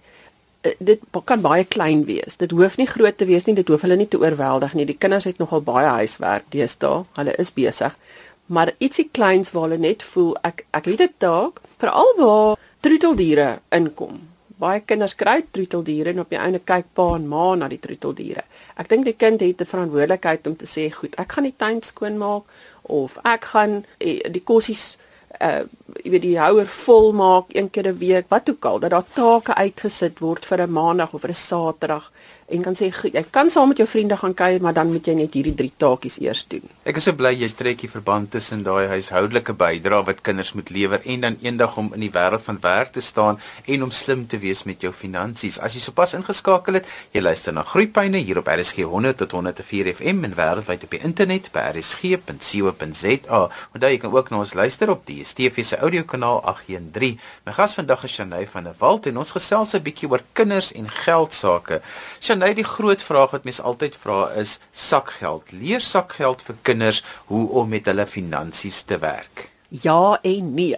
Eh, 0.62 0.72
dit 0.78 1.00
kan 1.24 1.42
baie 1.42 1.66
klein 1.66 2.06
wees. 2.06 2.38
Dit 2.38 2.52
hoef 2.52 2.78
nie 2.78 2.88
groot 2.88 3.18
te 3.18 3.26
wees 3.26 3.44
nie, 3.44 3.56
dit 3.56 3.68
hoef 3.68 3.82
hulle 3.82 3.96
nie 3.96 4.08
te 4.08 4.20
oorweldig 4.20 4.74
nie. 4.74 4.86
Die 4.86 4.98
kinders 4.98 5.24
het 5.24 5.38
nogal 5.38 5.62
baie 5.62 5.88
huiswerk 5.88 6.44
deesdae. 6.50 7.04
Hulle 7.14 7.36
is 7.36 7.54
besig 7.54 7.98
maar 8.46 8.74
ietsie 8.78 9.10
kleins 9.12 9.52
waar 9.52 9.68
hulle 9.68 9.82
net 9.82 10.04
voel 10.04 10.36
ek 10.44 10.66
ek 10.72 10.86
het 10.86 11.02
'n 11.02 11.14
taak 11.18 11.62
veral 11.78 12.14
waar 12.18 12.58
troeteldiere 12.82 13.60
inkom. 13.72 14.20
Baie 14.58 14.80
kinders 14.80 15.16
kry 15.16 15.44
troeteldiere 15.52 16.10
en 16.10 16.20
op 16.20 16.30
die 16.30 16.40
einde 16.40 16.60
kyk 16.60 16.86
pa 16.94 17.16
en 17.16 17.28
ma 17.28 17.56
na 17.56 17.68
die 17.68 17.80
troeteldiere. 17.80 18.44
Ek 18.78 18.90
dink 18.90 19.06
die 19.06 19.18
kind 19.18 19.42
het 19.42 19.62
'n 19.62 19.66
verantwoordelikheid 19.66 20.48
om 20.48 20.56
te 20.56 20.66
sê, 20.66 20.92
"Goed, 20.92 21.16
ek 21.16 21.32
gaan 21.32 21.44
die 21.44 21.58
tuin 21.58 21.82
skoonmaak 21.82 22.44
of 22.82 23.18
ek 23.24 23.44
gaan 23.46 23.86
eh, 24.00 24.32
die 24.32 24.44
kossies 24.44 24.98
uh 25.42 25.64
jy 26.04 26.12
weet 26.12 26.22
die 26.22 26.38
houer 26.40 26.68
vol 26.68 27.12
maak 27.14 27.46
een 27.56 27.70
keer 27.70 27.88
'n 27.88 27.98
week, 27.98 28.26
wat 28.30 28.50
ook 28.50 28.66
al, 28.66 28.80
dat 28.80 28.92
daar 28.92 29.06
take 29.14 29.54
uitgesit 29.54 30.20
word 30.20 30.46
vir 30.46 30.62
'n 30.62 30.72
maandag 30.72 31.14
of 31.14 31.22
vir 31.22 31.30
'n 31.30 31.34
saterdag 31.34 32.12
en 32.48 32.62
kan 32.62 32.76
sê 32.78 32.92
jy 32.92 33.24
kan 33.34 33.50
saam 33.50 33.72
met 33.72 33.80
jou 33.82 33.88
vriende 33.90 34.18
gaan 34.18 34.34
kuier, 34.38 34.62
maar 34.62 34.74
dan 34.78 34.92
moet 34.92 35.08
jy 35.08 35.16
net 35.18 35.34
hierdie 35.34 35.56
drie 35.58 35.72
taakies 35.82 36.20
eers 36.22 36.46
doen. 36.48 36.62
Ek 36.86 37.00
is 37.00 37.08
so 37.08 37.18
bly 37.18 37.32
jy 37.34 37.50
trek 37.58 37.82
die 37.82 37.90
verband 37.90 38.30
tussen 38.36 38.62
daai 38.64 38.86
huishoudelike 38.92 39.56
bydrae 39.58 40.06
wat 40.06 40.22
kinders 40.22 40.54
moet 40.54 40.70
lewer 40.70 41.02
en 41.04 41.26
dan 41.26 41.38
eendag 41.42 41.78
om 41.82 41.90
in 41.98 42.06
die 42.06 42.12
wêreld 42.14 42.46
van 42.46 42.62
werk 42.62 42.94
te 42.94 43.02
staan 43.02 43.42
en 43.66 43.88
om 43.88 43.92
slim 43.92 44.28
te 44.30 44.38
wees 44.38 44.64
met 44.70 44.86
jou 44.86 44.94
finansies. 44.94 45.58
As 45.58 45.74
jy 45.74 45.82
sopas 45.82 46.14
ingeskakel 46.14 46.78
het, 46.80 46.92
jy 47.16 47.26
luister 47.26 47.54
na 47.56 47.66
Groepyne 47.66 48.22
hier 48.22 48.38
op 48.44 48.52
RSG 48.54 48.86
100 48.86 49.18
tot 49.24 49.34
104 49.40 49.92
FM 49.96 50.30
en 50.30 50.38
wêreldwyd 50.38 50.86
op 50.86 50.94
die 50.94 51.02
internet 51.02 51.50
by 51.56 51.66
rsg.co.za. 51.74 53.42
Onthou 53.74 53.92
jy 53.92 54.00
kan 54.06 54.14
ook 54.14 54.30
na 54.30 54.44
ons 54.46 54.54
luister 54.54 54.94
op 54.94 55.06
die 55.10 55.16
DStv 55.16 55.64
se 55.64 55.78
audiokanaal 55.78 56.42
813. 56.44 57.20
My 57.46 57.54
gas 57.56 57.76
vandag 57.78 58.04
is 58.04 58.14
Shanay 58.14 58.46
van 58.52 58.68
der 58.68 58.76
Walt 58.80 59.08
en 59.10 59.18
ons 59.18 59.32
gesels 59.32 59.74
'n 59.74 59.84
bietjie 59.84 60.10
oor 60.10 60.24
kinders 60.34 60.72
en 60.74 60.90
geld 60.90 61.34
sake. 61.34 61.82
Shanay, 62.20 62.35
die 62.40 62.64
groot 62.64 63.02
vraag 63.04 63.32
wat 63.32 63.44
mense 63.44 63.62
altyd 63.62 63.96
vra 63.96 64.30
is 64.40 64.60
sakgeld. 64.72 65.52
Leer 65.52 65.82
sakgeld 65.82 66.42
vir 66.42 66.56
kinders 66.62 67.04
hoe 67.26 67.50
om 67.50 67.70
met 67.70 67.86
hulle 67.86 68.06
finansies 68.06 68.82
te 68.82 68.98
werk. 68.98 69.50
Ja 69.70 70.20
en 70.22 70.54
nee. 70.54 70.78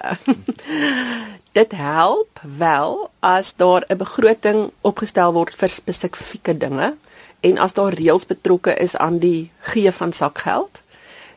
Dit 1.58 1.72
help 1.72 2.40
wel 2.58 3.10
as 3.20 3.54
daar 3.56 3.84
'n 3.88 3.98
begroting 3.98 4.72
opgestel 4.82 5.34
word 5.34 5.56
vir 5.56 5.70
spesifieke 5.70 6.58
dinge 6.58 6.96
en 7.40 7.58
as 7.58 7.74
daar 7.74 7.94
reëls 7.94 8.26
betrokke 8.26 8.74
is 8.76 8.96
aan 8.96 9.20
die 9.20 9.52
gee 9.60 9.92
van 9.92 10.12
sakgeld. 10.14 10.82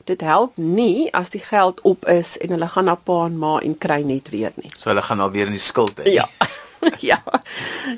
Dit 0.05 0.21
help 0.21 0.57
nie 0.57 1.13
as 1.13 1.29
die 1.29 1.41
geld 1.41 1.81
op 1.81 2.07
is 2.09 2.39
en 2.39 2.49
hulle 2.49 2.69
gaan 2.69 2.85
na 2.85 2.95
pa 2.95 3.25
en 3.25 3.39
ma 3.39 3.59
en 3.59 3.79
kry 3.79 4.03
net 4.03 4.29
weer 4.29 4.53
nie. 4.55 4.73
So 4.79 4.89
hulle 4.89 5.03
gaan 5.03 5.21
alweer 5.21 5.47
in 5.47 5.59
die 5.59 5.67
skuld 5.71 6.01
hê. 6.01 6.13
Ja. 6.13 6.29
ja. 7.11 7.23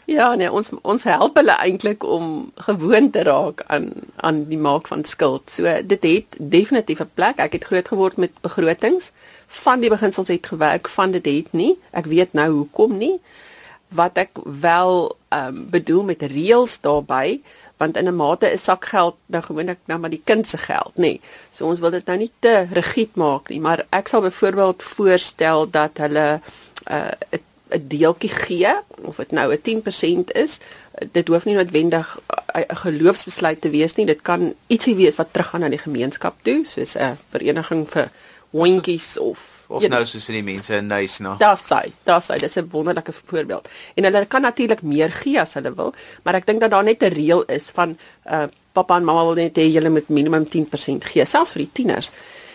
Ja, 0.05 0.35
nee, 0.35 0.51
ons 0.53 0.71
ons 0.83 1.05
help 1.07 1.37
hulle 1.39 1.55
eintlik 1.63 2.05
om 2.05 2.53
gewoon 2.67 3.11
te 3.11 3.23
raak 3.23 3.63
aan 3.67 3.93
aan 4.17 4.45
die 4.51 4.59
maak 4.59 4.89
van 4.91 5.05
skuld. 5.05 5.51
So 5.51 5.71
dit 5.87 6.03
het 6.03 6.37
definitief 6.39 7.01
'n 7.01 7.11
plek. 7.15 7.39
Ek 7.39 7.53
het 7.53 7.65
groot 7.65 7.89
geword 7.89 8.17
met 8.17 8.41
begrotings. 8.41 9.11
Van 9.47 9.81
die 9.81 9.91
beginsels 9.91 10.29
het 10.29 10.47
gewerk, 10.47 10.89
van 10.89 11.11
dit 11.11 11.27
het 11.27 11.53
nie. 11.53 11.79
Ek 11.91 12.07
weet 12.07 12.33
nou 12.33 12.51
hoekom 12.51 12.97
nie. 12.97 13.21
Wat 13.89 14.17
ek 14.17 14.31
wel 14.61 15.17
ehm 15.29 15.47
um, 15.47 15.71
bedoel 15.71 16.03
met 16.03 16.23
reëls 16.23 16.81
daarbey 16.81 17.41
want 17.83 17.97
in 17.97 18.07
'n 18.07 18.17
mate 18.17 18.53
is 18.53 18.65
sakgeld 18.65 19.17
nou 19.27 19.43
gewoonlik 19.43 19.79
nou 19.85 19.99
maar 20.01 20.11
die 20.11 20.23
kind 20.25 20.47
se 20.47 20.59
geld, 20.59 20.93
nê. 20.95 21.01
Nee. 21.01 21.21
So 21.51 21.67
ons 21.67 21.79
wil 21.79 21.91
dit 21.91 22.07
nou 22.07 22.19
nie 22.19 22.31
te 22.39 22.67
rigied 22.71 23.15
maak 23.15 23.49
nie, 23.49 23.61
maar 23.61 23.87
ek 23.91 24.09
sal 24.09 24.21
byvoorbeeld 24.21 24.83
voorstel 24.83 25.71
dat 25.71 25.99
hulle 25.99 26.41
'n 26.41 26.95
uh, 26.95 27.41
'n 27.73 27.89
deeltjie 27.89 28.31
gee 28.31 28.75
of 29.03 29.17
dit 29.17 29.31
nou 29.31 29.53
'n 29.53 29.61
10% 29.63 30.33
is, 30.33 30.59
dit 31.13 31.29
hoef 31.29 31.45
nie 31.45 31.55
noodwendig 31.55 32.19
'n 32.55 32.77
geloofsbesluit 32.77 33.61
te 33.61 33.71
wees 33.71 33.95
nie. 33.95 34.07
Dit 34.07 34.23
kan 34.23 34.55
ietsie 34.67 34.95
wees 34.95 35.17
wat 35.17 35.33
teruggaan 35.33 35.61
na 35.61 35.69
die 35.69 35.79
gemeenskap 35.79 36.35
toe, 36.43 36.65
soos 36.65 36.97
'n 36.97 37.19
vereniging 37.31 37.91
vir 37.91 38.11
hondjies 38.51 39.19
of 39.19 39.51
of 39.73 39.89
nou 39.89 40.05
soos 40.05 40.25
vir 40.25 40.35
die 40.35 40.43
mense 40.43 40.75
in 40.77 40.87
Nys 40.87 41.19
na. 41.19 41.37
Daar's 41.41 41.71
hy, 41.71 41.93
daar's 42.05 42.29
hy. 42.29 42.39
Dis 42.39 42.57
'n 42.57 42.69
wonderlike 42.71 43.13
voorbeeld. 43.13 43.69
En 43.95 44.05
hulle 44.05 44.27
kan 44.27 44.43
natuurlik 44.43 44.83
meer 44.83 45.11
gee 45.11 45.41
as 45.41 45.55
hulle 45.55 45.75
wil, 45.75 45.95
maar 46.23 46.35
ek 46.35 46.47
dink 46.47 46.61
dat 46.61 46.71
daar 46.71 46.85
net 46.85 47.03
'n 47.03 47.15
reël 47.15 47.43
is 47.45 47.71
van 47.71 47.99
uh 48.27 48.47
pappa 48.73 48.97
en 48.97 49.05
mamma 49.05 49.25
wil 49.25 49.35
net 49.35 49.57
hê 49.57 49.73
julle 49.73 49.91
moet 49.91 50.09
minimum 50.09 50.49
10% 50.49 51.05
gee, 51.05 51.25
selfs 51.25 51.53
vir 51.53 51.63
die 51.63 51.71
tieners 51.73 52.11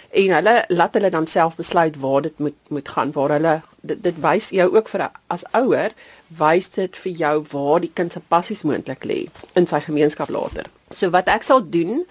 en 0.10 0.34
hulle 0.38 0.54
laat 0.68 0.94
hulle 0.94 1.10
dan 1.10 1.28
self 1.28 1.56
besluit 1.56 1.98
waar 2.00 2.22
dit 2.22 2.40
moet 2.40 2.56
moet 2.70 2.90
gaan 2.90 3.12
waar 3.12 3.30
hulle 3.36 3.62
dit, 3.88 4.04
dit 4.04 4.22
wys 4.24 4.52
jou 4.56 4.68
ook 4.76 4.90
vir 4.92 5.08
as 5.34 5.44
ouer 5.58 5.96
wys 6.40 6.70
dit 6.76 6.96
vir 7.04 7.14
jou 7.24 7.36
waar 7.52 7.84
die 7.84 7.92
kind 7.94 8.14
se 8.14 8.22
passies 8.34 8.66
moontlik 8.68 9.06
lê 9.08 9.20
in 9.56 9.68
sy 9.70 9.80
gemeenskap 9.86 10.30
later. 10.34 10.68
So 10.92 11.12
wat 11.16 11.30
ek 11.32 11.44
sal 11.48 11.64
doen 11.64 12.04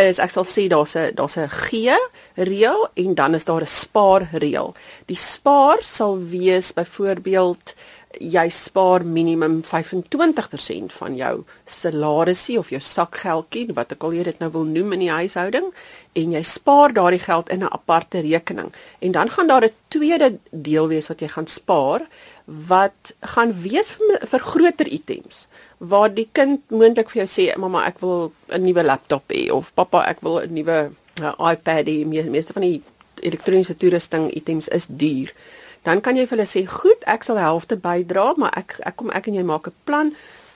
is 0.00 0.20
ek 0.22 0.32
sal 0.32 0.44
sê 0.48 0.68
daar's 0.72 0.96
'n 0.96 1.14
daar's 1.14 1.36
'n 1.36 1.48
gee 1.48 1.96
reël 2.36 2.88
en 2.94 3.14
dan 3.14 3.34
is 3.34 3.44
daar 3.44 3.60
'n 3.60 3.66
spaar 3.66 4.28
reël. 4.32 4.74
Die 5.06 5.16
spaar 5.16 5.78
sal 5.82 6.18
wees 6.18 6.72
byvoorbeeld 6.72 7.74
jy 8.20 8.44
spaar 8.50 9.04
minimum 9.04 9.62
25% 9.62 10.92
van 10.98 11.16
jou 11.16 11.44
salarisie 11.64 12.58
of 12.58 12.70
jou 12.72 12.80
sakgeldjie 12.80 13.72
wat 13.76 13.92
ek 13.92 14.04
al 14.04 14.16
hier 14.16 14.28
dit 14.28 14.40
nou 14.42 14.50
wil 14.52 14.64
noem 14.68 14.92
in 14.96 15.04
die 15.06 15.10
huishouding 15.12 15.70
en 16.18 16.34
jy 16.36 16.42
spaar 16.44 16.92
daardie 16.92 17.22
geld 17.22 17.48
in 17.48 17.62
'n 17.62 17.72
aparte 17.72 18.20
rekening. 18.20 18.72
En 19.00 19.12
dan 19.12 19.30
gaan 19.30 19.46
daar 19.46 19.64
'n 19.64 19.74
tweede 19.88 20.38
deel 20.50 20.88
wees 20.88 21.08
wat 21.08 21.20
jy 21.20 21.28
gaan 21.28 21.46
spaar 21.46 22.06
wat 22.46 23.14
gaan 23.20 23.52
wees 23.62 23.90
vir, 23.90 24.26
vir 24.26 24.40
groter 24.40 24.86
items 24.86 25.46
waar 25.78 26.14
die 26.14 26.28
kind 26.32 26.60
moontlik 26.70 27.10
vir 27.10 27.24
jou 27.24 27.30
sê 27.30 27.56
mamma 27.56 27.86
ek 27.86 28.00
wil 28.00 28.32
'n 28.48 28.62
nuwe 28.62 28.82
laptop 28.82 29.24
hê 29.32 29.50
of 29.50 29.74
pappa 29.74 30.04
ek 30.08 30.20
wil 30.20 30.40
'n 30.40 30.54
nuwe 30.54 30.90
uh, 31.22 31.50
iPad 31.52 31.86
hê. 31.86 32.04
Meeste 32.06 32.52
van 32.52 32.62
die 32.62 32.82
elektroniese 33.20 33.76
toerusting 33.76 34.30
items 34.34 34.68
is 34.68 34.86
duur 34.86 35.32
dan 35.82 36.00
kan 36.00 36.16
jy 36.16 36.26
vir 36.26 36.38
hulle 36.38 36.48
sê, 36.48 36.66
"Goed, 36.66 37.04
ek 37.06 37.22
sal 37.22 37.36
helfte 37.36 37.76
bydra, 37.76 38.34
maar 38.36 38.52
ek 38.56 38.80
ek 38.86 38.96
kom 38.96 39.10
ek 39.10 39.26
en 39.26 39.34
jy 39.34 39.42
maak 39.42 39.66
'n 39.66 39.74
plan. 39.84 40.14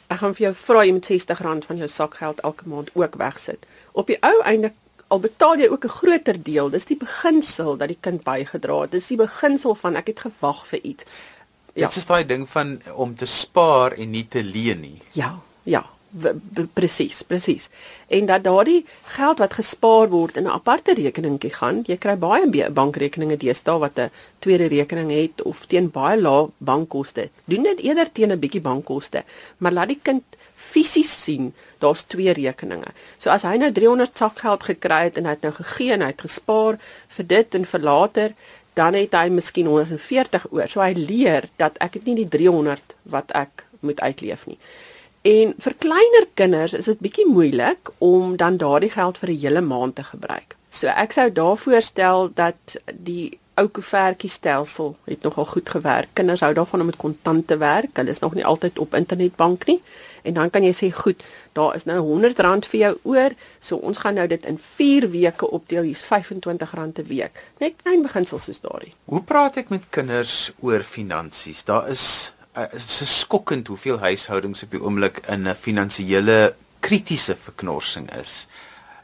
Ek 0.09 0.19
gaan 0.19 0.35
vir 0.35 0.47
jou 0.47 0.55
vra 0.55 0.85
jy 0.85 0.93
moet 0.93 1.07
R60 1.07 1.65
van 1.67 1.77
jou 1.77 1.89
sakgeld 1.89 2.41
elke 2.41 2.69
maand 2.69 2.91
ook 2.95 3.15
wegsit." 3.15 3.67
Op 3.93 4.07
die 4.07 4.19
ou 4.23 4.43
einde 4.43 4.73
al 5.09 5.21
betaal 5.21 5.59
jy 5.59 5.69
ook 5.69 5.85
'n 5.85 5.89
groter 5.89 6.43
deel. 6.43 6.71
Dis 6.71 6.85
die 6.85 6.97
beginsel 6.97 7.77
dat 7.77 7.89
die 7.89 7.99
kind 8.01 8.23
bygedra 8.23 8.81
het. 8.81 8.91
Dis 8.91 9.07
die 9.07 9.17
beginsel 9.17 9.75
van 9.75 9.97
ek 9.97 10.07
het 10.07 10.21
gewag 10.21 10.67
vir 10.67 10.81
iets. 10.83 11.05
Ja. 11.73 11.87
Dit 11.87 11.97
is 11.97 12.07
daai 12.07 12.27
ding 12.27 12.49
van 12.49 12.81
om 12.95 13.15
te 13.15 13.27
spaar 13.27 13.93
en 13.93 14.11
nie 14.11 14.29
te 14.29 14.43
leen 14.43 14.81
nie. 14.81 15.03
Ja, 15.13 15.39
ja 15.63 15.96
presies, 16.73 17.23
presies. 17.23 17.69
En 18.07 18.27
dat 18.27 18.45
daardie 18.45 18.85
geld 19.03 19.39
wat 19.39 19.55
gespaar 19.55 20.09
word 20.09 20.37
in 20.37 20.45
'n 20.45 20.57
aparte 20.59 20.95
rekeningkie 20.95 21.51
gaan, 21.51 21.83
jy 21.87 21.97
kry 21.97 22.17
baie 22.17 22.71
bankrekeninge 22.71 23.37
deesdae 23.37 23.79
wat 23.79 23.99
'n 23.99 24.11
tweede 24.39 24.67
rekening 24.67 25.11
het 25.11 25.43
of 25.43 25.67
teen 25.67 25.91
baie 25.91 26.21
lae 26.21 26.49
bankkoste. 26.59 27.29
Doen 27.45 27.63
dit 27.63 27.79
eerder 27.81 28.13
teen 28.13 28.33
'n 28.33 28.39
bietjie 28.39 28.61
bankkoste, 28.61 29.25
maar 29.59 29.73
laat 29.73 29.89
die 29.89 30.01
kind 30.03 30.23
fisies 30.55 31.23
sien 31.23 31.55
daar's 31.79 32.03
twee 32.03 32.33
rekeninge. 32.33 32.91
So 33.19 33.31
as 33.31 33.43
hy 33.43 33.57
nou 33.57 33.73
300 33.73 34.17
sakgeld 34.19 34.65
gekry 34.65 35.03
het 35.05 35.19
en 35.19 35.25
hy 35.25 35.31
het 35.37 35.43
nou 35.43 35.53
gegee 35.53 35.93
en 35.93 36.01
hy 36.01 36.07
het 36.07 36.21
gespaar 36.21 36.79
vir 37.09 37.27
dit 37.27 37.55
en 37.55 37.65
vir 37.65 37.81
later, 37.81 38.35
dan 38.75 38.95
het 38.95 39.15
hy 39.17 39.29
miskien 39.33 39.67
140 39.67 40.47
oor. 40.51 40.69
So 40.69 40.81
hy 40.81 40.93
leer 40.93 41.49
dat 41.57 41.79
ek 41.85 41.95
het 42.01 42.05
nie 42.05 42.15
die 42.15 42.29
300 42.29 42.97
wat 43.03 43.33
ek 43.33 43.65
moet 43.81 44.01
uitleef 44.01 44.47
nie. 44.47 44.59
En 45.27 45.55
vir 45.59 45.75
kleiner 45.83 46.29
kinders 46.39 46.75
is 46.77 46.87
dit 46.87 47.01
bietjie 47.03 47.27
moeilik 47.27 47.91
om 47.99 48.37
dan 48.39 48.61
daardie 48.63 48.93
geld 48.95 49.19
vir 49.19 49.31
'n 49.31 49.41
hele 49.43 49.61
maand 49.61 49.95
te 49.95 50.05
gebruik. 50.05 50.57
So 50.69 50.87
ek 50.87 51.13
sou 51.13 51.33
daarvoor 51.33 51.83
stel 51.83 52.31
dat 52.35 52.77
die 52.95 53.39
ou 53.57 53.69
koevertjie 53.69 54.31
stelsel 54.31 54.97
het 55.05 55.23
nogal 55.23 55.45
goed 55.45 55.69
gewerk. 55.69 56.09
Kinders 56.13 56.41
hou 56.41 56.53
daarvan 56.55 56.81
om 56.81 56.87
met 56.87 56.97
kontante 56.97 57.57
werk. 57.57 57.97
Hulle 57.97 58.11
is 58.11 58.19
nog 58.19 58.35
nie 58.35 58.45
altyd 58.45 58.79
op 58.79 58.95
internetbank 58.95 59.67
nie. 59.67 59.83
En 60.23 60.35
dan 60.35 60.51
kan 60.51 60.63
jy 60.63 60.73
sê, 60.73 60.93
"Goed, 60.95 61.23
daar 61.53 61.75
is 61.75 61.85
nou 61.85 61.99
R100 62.01 62.67
vir 62.67 62.81
jou 62.81 62.99
oor, 63.03 63.31
so 63.59 63.77
ons 63.77 63.99
gaan 63.99 64.15
nou 64.15 64.27
dit 64.27 64.47
in 64.47 64.59
4 64.59 65.11
weke 65.11 65.51
opdeel. 65.51 65.83
Hier's 65.83 66.03
R25 66.03 66.99
'n 66.99 67.07
week." 67.07 67.43
Net 67.59 67.73
klein 67.83 68.03
beginsels 68.03 68.45
soos 68.45 68.61
daardie. 68.61 68.95
Hoe 69.05 69.23
praat 69.23 69.57
ek 69.57 69.69
met 69.69 69.83
kinders 69.91 70.53
oor 70.61 70.83
finansies? 70.83 71.65
Daar 71.65 71.89
is 71.89 72.33
uh, 72.57 72.67
is 72.73 73.21
skokkend 73.21 73.69
hoeveel 73.69 73.99
huishoudings 73.99 74.63
op 74.63 74.71
die 74.71 74.83
oomblik 74.83 75.21
in 75.29 75.49
'n 75.49 75.55
finansiële 75.55 76.55
kritiese 76.81 77.37
verknorsing 77.37 78.11
is. 78.21 78.47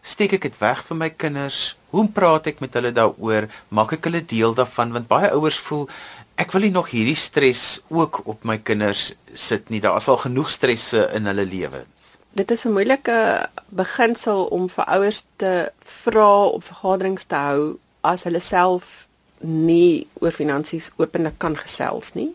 Steek 0.02 0.32
ek 0.32 0.42
dit 0.42 0.58
weg 0.58 0.82
vir 0.84 0.96
my 0.96 1.10
kinders? 1.10 1.76
Hoe 1.90 2.08
praat 2.08 2.46
ek 2.46 2.60
met 2.60 2.74
hulle 2.74 2.92
daaroor? 2.92 3.46
Maak 3.68 3.92
ek 3.92 4.04
hulle 4.04 4.24
deel 4.26 4.54
daarvan 4.54 4.92
want 4.92 5.08
baie 5.08 5.30
ouers 5.30 5.58
voel 5.58 5.88
ek 6.36 6.52
wil 6.52 6.64
nie 6.66 6.72
nog 6.74 6.90
hierdie 6.90 7.18
stres 7.18 7.80
ook 7.88 8.22
op 8.26 8.44
my 8.44 8.58
kinders 8.58 9.12
sit 9.34 9.68
nie. 9.70 9.80
Daar 9.80 9.96
is 9.96 10.08
al 10.08 10.16
genoeg 10.16 10.50
stresse 10.50 11.10
in 11.14 11.26
hulle 11.26 11.44
lewens. 11.44 12.16
Dit 12.32 12.50
is 12.50 12.64
'n 12.64 12.72
moeilike 12.72 13.48
beginsel 13.68 14.44
om 14.46 14.68
vir 14.68 14.84
ouers 14.84 15.24
te 15.36 15.70
vra 15.84 16.44
op 16.44 16.64
vergaderings 16.64 17.24
te 17.24 17.34
hou 17.34 17.78
as 18.00 18.24
hulle 18.24 18.40
self 18.40 19.06
nie 19.40 20.06
oor 20.20 20.30
finansies 20.30 20.90
openlik 20.96 21.38
kan 21.38 21.56
gesels 21.56 22.14
nie 22.14 22.34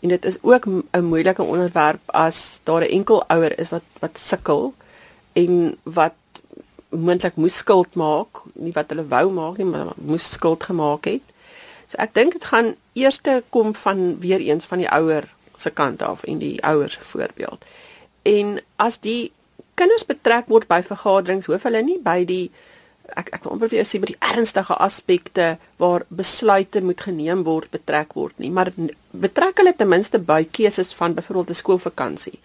en 0.00 0.08
dit 0.08 0.24
is 0.24 0.38
ook 0.40 0.66
'n 0.66 1.04
moeilike 1.04 1.42
onderwerp 1.42 2.00
as 2.06 2.60
daar 2.64 2.82
'n 2.82 2.92
enkel 2.98 3.24
ouer 3.26 3.58
is 3.58 3.68
wat 3.68 3.82
wat 3.98 4.18
sukkel 4.18 4.74
en 5.32 5.76
wat 5.82 6.14
moontlik 6.88 7.34
moes 7.34 7.56
skuld 7.56 7.94
maak, 7.94 8.42
nie 8.52 8.72
wat 8.72 8.88
hulle 8.88 9.06
wou 9.06 9.30
maak 9.30 9.56
nie, 9.56 9.66
maar 9.66 9.92
moes 9.94 10.30
skuld 10.30 10.62
gemaak 10.62 11.04
het. 11.04 11.22
So 11.86 11.98
ek 11.98 12.14
dink 12.14 12.32
dit 12.32 12.44
gaan 12.44 12.74
eers 12.92 13.20
kom 13.48 13.74
van 13.74 14.20
weer 14.20 14.40
eens 14.40 14.64
van 14.64 14.78
die 14.78 14.90
ouer 14.90 15.28
se 15.56 15.70
kant 15.70 16.02
af 16.02 16.22
en 16.22 16.38
die 16.38 16.64
ouers 16.64 16.96
voorbeeld. 16.96 17.64
En 18.22 18.60
as 18.76 18.98
die 18.98 19.32
kinders 19.74 20.06
betrek 20.06 20.48
word 20.48 20.68
by 20.68 20.82
vergaderings, 20.82 21.46
hoef 21.46 21.62
hulle 21.62 21.82
nie 21.82 21.98
by 22.02 22.24
die 22.24 22.50
ek 23.16 23.30
ek 23.36 23.44
wil 23.44 23.52
amper 23.52 23.70
vir 23.72 23.80
jou 23.80 23.86
sê 23.88 24.00
met 24.00 24.12
die 24.12 24.32
ernstige 24.32 24.76
aspekte 24.86 25.46
waar 25.82 26.04
besluite 26.08 26.82
moet 26.84 27.00
geneem 27.00 27.44
word 27.44 27.70
betrek 27.70 28.14
word 28.14 28.36
nie 28.38 28.50
maar 28.50 28.72
betrek 29.12 29.62
hulle 29.62 29.74
ten 29.76 29.88
minste 29.88 30.18
by 30.18 30.42
keuses 30.58 30.92
van 30.96 31.14
byvoorbeeld 31.14 31.50
'n 31.50 31.62
skoolvakansie 31.62 32.38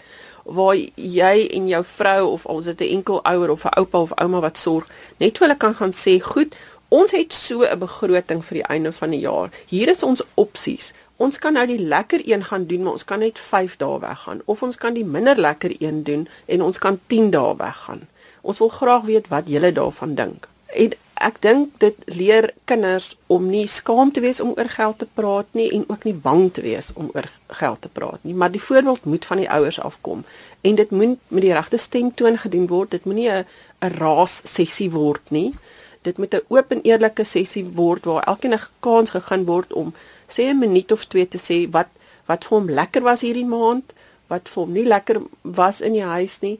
waar 0.45 0.75
jy 0.95 1.47
en 1.57 1.67
jou 1.67 1.83
vrou 1.83 2.21
of 2.31 2.45
al 2.45 2.59
is 2.59 2.65
dit 2.65 2.81
'n 2.81 2.93
enkel 2.97 3.21
ouer 3.23 3.49
of 3.49 3.65
'n 3.65 3.77
oupa 3.79 3.97
of 3.99 4.13
ouma 4.21 4.39
wat 4.41 4.57
sorg 4.57 4.87
net 5.19 5.37
vir 5.37 5.47
hulle 5.47 5.57
kan 5.57 5.75
gaan 5.75 5.93
sê 5.93 6.19
goed 6.21 6.55
ons 6.89 7.11
het 7.11 7.33
so 7.33 7.63
'n 7.63 7.79
begroting 7.79 8.45
vir 8.45 8.55
die 8.61 8.69
einde 8.69 8.91
van 8.91 9.09
die 9.11 9.19
jaar 9.19 9.49
hier 9.67 9.89
is 9.89 10.03
ons 10.03 10.23
opsies 10.35 10.93
Ons 11.15 11.37
kan 11.39 11.55
nou 11.55 11.63
die 11.67 11.79
lekker 11.79 12.19
een 12.27 12.43
gaan 12.43 12.65
doen, 12.67 12.83
maar 12.83 12.97
ons 12.97 13.05
kan 13.07 13.19
net 13.23 13.39
5 13.39 13.77
dae 13.79 13.99
weggaan 13.99 14.41
of 14.45 14.63
ons 14.63 14.75
kan 14.77 14.93
die 14.93 15.05
minder 15.05 15.39
lekker 15.39 15.71
een 15.79 16.03
doen 16.03 16.27
en 16.45 16.61
ons 16.61 16.77
kan 16.77 16.99
10 17.07 17.29
dae 17.31 17.55
weggaan. 17.55 18.01
Ons 18.41 18.59
wil 18.59 18.69
graag 18.69 19.07
weet 19.07 19.31
wat 19.31 19.47
julle 19.47 19.71
daarvan 19.71 20.15
dink. 20.15 20.47
En 20.75 20.95
ek 21.25 21.37
dink 21.41 21.77
dit 21.79 21.95
leer 22.11 22.49
kinders 22.69 23.13
om 23.31 23.47
nie 23.47 23.65
skaam 23.71 24.11
te 24.11 24.21
wees 24.23 24.41
om 24.43 24.51
oor 24.57 24.67
geld 24.69 24.97
te 24.99 25.07
praat 25.17 25.47
nie 25.55 25.69
en 25.77 25.85
ook 25.87 26.03
nie 26.03 26.13
bang 26.25 26.49
te 26.53 26.61
wees 26.65 26.91
om 26.99 27.07
oor 27.15 27.29
geld 27.61 27.81
te 27.85 27.89
praat 27.89 28.19
nie, 28.27 28.35
maar 28.35 28.51
die 28.51 28.61
voorbeeld 28.61 29.07
moet 29.07 29.25
van 29.25 29.39
die 29.41 29.49
ouers 29.49 29.79
afkom 29.79 30.25
en 30.61 30.75
dit 30.75 30.91
moet 30.91 31.15
met 31.31 31.45
die 31.47 31.53
regte 31.55 31.79
stemtoon 31.79 32.37
gedoen 32.43 32.67
word. 32.67 32.91
Dit 32.91 33.05
moenie 33.05 33.29
'n 33.29 33.45
'n 33.81 33.95
raas 33.97 34.41
sessie 34.43 34.91
word 34.91 35.31
nie. 35.31 35.53
Dit 36.01 36.17
moet 36.17 36.33
'n 36.35 36.45
oop 36.47 36.71
en 36.71 36.81
eerlike 36.83 37.23
sessie 37.23 37.65
word 37.65 38.05
waar 38.05 38.23
elkeen 38.23 38.53
'n 38.53 38.67
kans 38.79 39.09
gegee 39.09 39.45
word 39.45 39.73
om 39.73 39.93
sê 40.27 40.49
'n 40.49 40.59
minuut 40.59 40.91
of 40.91 41.05
twee 41.05 41.27
te 41.27 41.37
sê 41.37 41.71
wat 41.71 41.87
wat 42.27 42.45
vir 42.45 42.57
hom 42.57 42.69
lekker 42.69 43.01
was 43.01 43.21
hierdie 43.21 43.45
maand, 43.45 43.93
wat 44.31 44.49
vir 44.49 44.63
hom 44.63 44.73
nie 44.73 44.85
lekker 44.87 45.19
was 45.57 45.81
in 45.85 45.93
die 45.97 46.05
huis 46.05 46.39
nie 46.41 46.55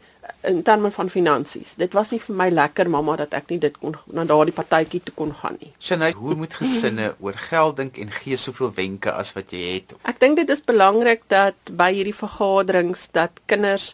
in 0.46 0.62
terme 0.66 0.92
van 0.94 1.10
finansies. 1.10 1.76
Dit 1.78 1.94
was 1.98 2.12
nie 2.14 2.20
vir 2.22 2.38
my 2.38 2.50
lekker 2.54 2.90
mamma 2.90 3.16
dat 3.20 3.34
ek 3.38 3.50
nie 3.54 3.60
dit 3.62 3.78
kon 3.82 3.96
na 4.14 4.26
daardie 4.30 4.56
partytjie 4.56 5.02
toe 5.06 5.16
kon 5.18 5.34
gaan 5.42 5.58
nie. 5.62 5.72
Shanay, 5.80 6.12
hoe 6.18 6.36
moet 6.38 6.54
gesinne 6.58 7.14
oor 7.20 7.38
geld 7.48 7.78
dink 7.82 8.00
en 8.02 8.14
gee 8.14 8.38
soveel 8.38 8.74
wenke 8.78 9.14
as 9.14 9.34
wat 9.38 9.54
jy 9.54 9.78
het? 9.78 9.96
Ek 10.06 10.22
dink 10.22 10.40
dit 10.42 10.54
is 10.54 10.64
belangrik 10.66 11.26
dat 11.34 11.58
by 11.72 11.92
hierdie 11.94 12.16
vergaderings 12.16 13.10
dat 13.18 13.42
kinders 13.50 13.94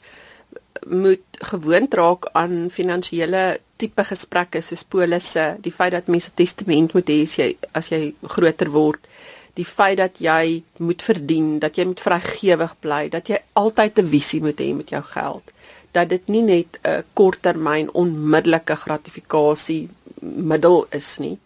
moet 0.88 1.44
gewoond 1.52 1.94
raak 1.94 2.30
aan 2.38 2.70
finansiële 2.74 3.60
tipe 3.82 4.04
gesprekke 4.06 4.62
soos 4.62 4.84
polisse, 4.84 5.56
die 5.62 5.74
feit 5.74 5.94
dat 5.96 6.10
mense 6.12 6.32
testament 6.38 6.94
moet 6.96 7.10
hê 7.10 7.22
as 7.26 7.38
jy 7.38 7.48
as 7.78 7.92
jy 7.92 8.02
groter 8.36 8.72
word 8.74 9.08
die 9.54 9.66
feit 9.66 9.98
dat 9.98 10.20
jy 10.24 10.64
moet 10.78 11.02
verdien, 11.02 11.60
dat 11.60 11.76
jy 11.76 11.86
moet 11.86 12.00
vrygewig 12.00 12.76
bly, 12.80 13.10
dat 13.10 13.28
jy 13.28 13.42
altyd 13.54 14.00
'n 14.00 14.10
visie 14.10 14.42
moet 14.42 14.60
hê 14.60 14.74
met 14.74 14.90
jou 14.90 15.04
geld, 15.04 15.52
dat 15.92 16.10
dit 16.10 16.28
nie 16.28 16.42
net 16.42 16.80
'n 16.84 17.04
korttermyn 17.14 17.92
onmiddellike 17.94 18.76
gratifikasie 18.76 19.90
middel 20.22 20.86
is 20.92 21.18
nie, 21.18 21.38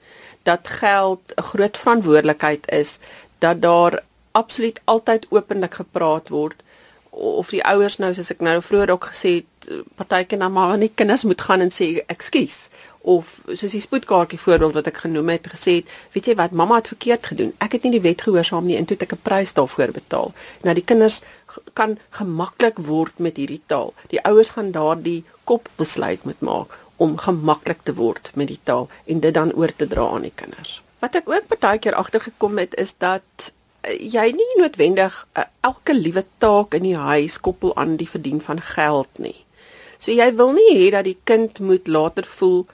dat 0.44 0.68
geld 0.68 1.34
'n 1.38 1.42
groot 1.42 1.78
verantwoordelikheid 1.78 2.72
is, 2.72 3.00
dat 3.40 3.62
daar 3.62 4.04
absoluut 4.32 4.82
altyd 4.84 5.26
openlik 5.30 5.74
gepraat 5.74 6.30
word 6.30 6.64
of 7.16 7.50
die 7.50 7.64
ouers 7.64 7.96
nou 7.98 8.12
soos 8.14 8.32
ek 8.34 8.42
nou 8.44 8.58
vroeër 8.62 8.92
ook 8.96 9.08
gesê 9.14 9.32
het 9.40 9.70
partyke 9.96 10.36
na 10.36 10.50
maar 10.52 10.76
nie 10.78 10.92
kinders 10.92 11.24
moet 11.24 11.42
gaan 11.42 11.64
en 11.64 11.72
sê 11.72 11.88
ekskuus 12.12 12.58
of 13.06 13.40
soos 13.54 13.76
die 13.76 13.84
spoedkaartjie 13.84 14.40
voorbeeld 14.42 14.74
wat 14.74 14.88
ek 14.90 15.04
genoem 15.04 15.30
het 15.30 15.48
gesê 15.52 15.76
het, 15.80 15.92
weet 16.16 16.32
jy 16.32 16.36
wat, 16.40 16.56
mamma 16.58 16.80
het 16.80 16.90
verkeerd 16.90 17.30
gedoen. 17.32 17.52
Ek 17.62 17.78
het 17.78 17.86
nie 17.86 17.94
die 17.98 18.02
wet 18.02 18.24
gehoorsaam 18.26 18.66
nie 18.66 18.80
en 18.80 18.88
toe 18.90 18.98
het 18.98 19.06
ek 19.06 19.14
'n 19.18 19.26
prys 19.28 19.54
daarvoor 19.54 19.92
betaal. 19.94 20.34
Nou 20.64 20.74
die 20.74 20.84
kinders 20.84 21.22
kan 21.74 21.98
gemaklik 22.10 22.80
word 22.82 23.20
met 23.20 23.38
hierdie 23.38 23.62
taal. 23.66 23.94
Die 24.10 24.24
ouers 24.26 24.50
gaan 24.58 24.72
daardie 24.72 25.24
kop 25.44 25.70
besluit 25.78 26.26
moet 26.26 26.42
maak 26.42 26.78
om 26.98 27.18
gemaklik 27.18 27.84
te 27.84 27.94
word 27.94 28.32
met 28.34 28.48
die 28.48 28.60
taal 28.64 28.90
en 29.06 29.20
dit 29.20 29.34
dan 29.34 29.54
oor 29.54 29.76
te 29.76 29.88
dra 29.88 30.08
aan 30.10 30.26
die 30.28 30.36
kinders. 30.36 30.82
Wat 31.00 31.16
ek 31.16 31.30
ook 31.30 31.60
baie 31.60 31.80
keer 31.80 31.94
agtergekom 31.94 32.58
het 32.58 32.74
is 32.82 32.96
dat 32.98 33.52
eh, 33.82 34.00
jy 34.00 34.32
nie 34.32 34.52
noodwendig 34.58 35.28
uh, 35.38 35.44
elke 35.62 35.94
liewe 35.94 36.26
taak 36.38 36.74
in 36.74 36.84
die 36.84 36.98
huis 36.98 37.40
koppel 37.40 37.76
aan 37.76 37.98
die 37.98 38.10
verdien 38.10 38.42
van 38.42 38.62
geld 38.62 39.20
nie. 39.20 39.46
So 40.00 40.12
jy 40.12 40.32
wil 40.36 40.56
nie 40.56 40.72
hê 40.78 40.90
dat 40.92 41.06
die 41.06 41.18
kind 41.24 41.60
moet 41.60 41.88
later 41.88 42.26
voel 42.26 42.66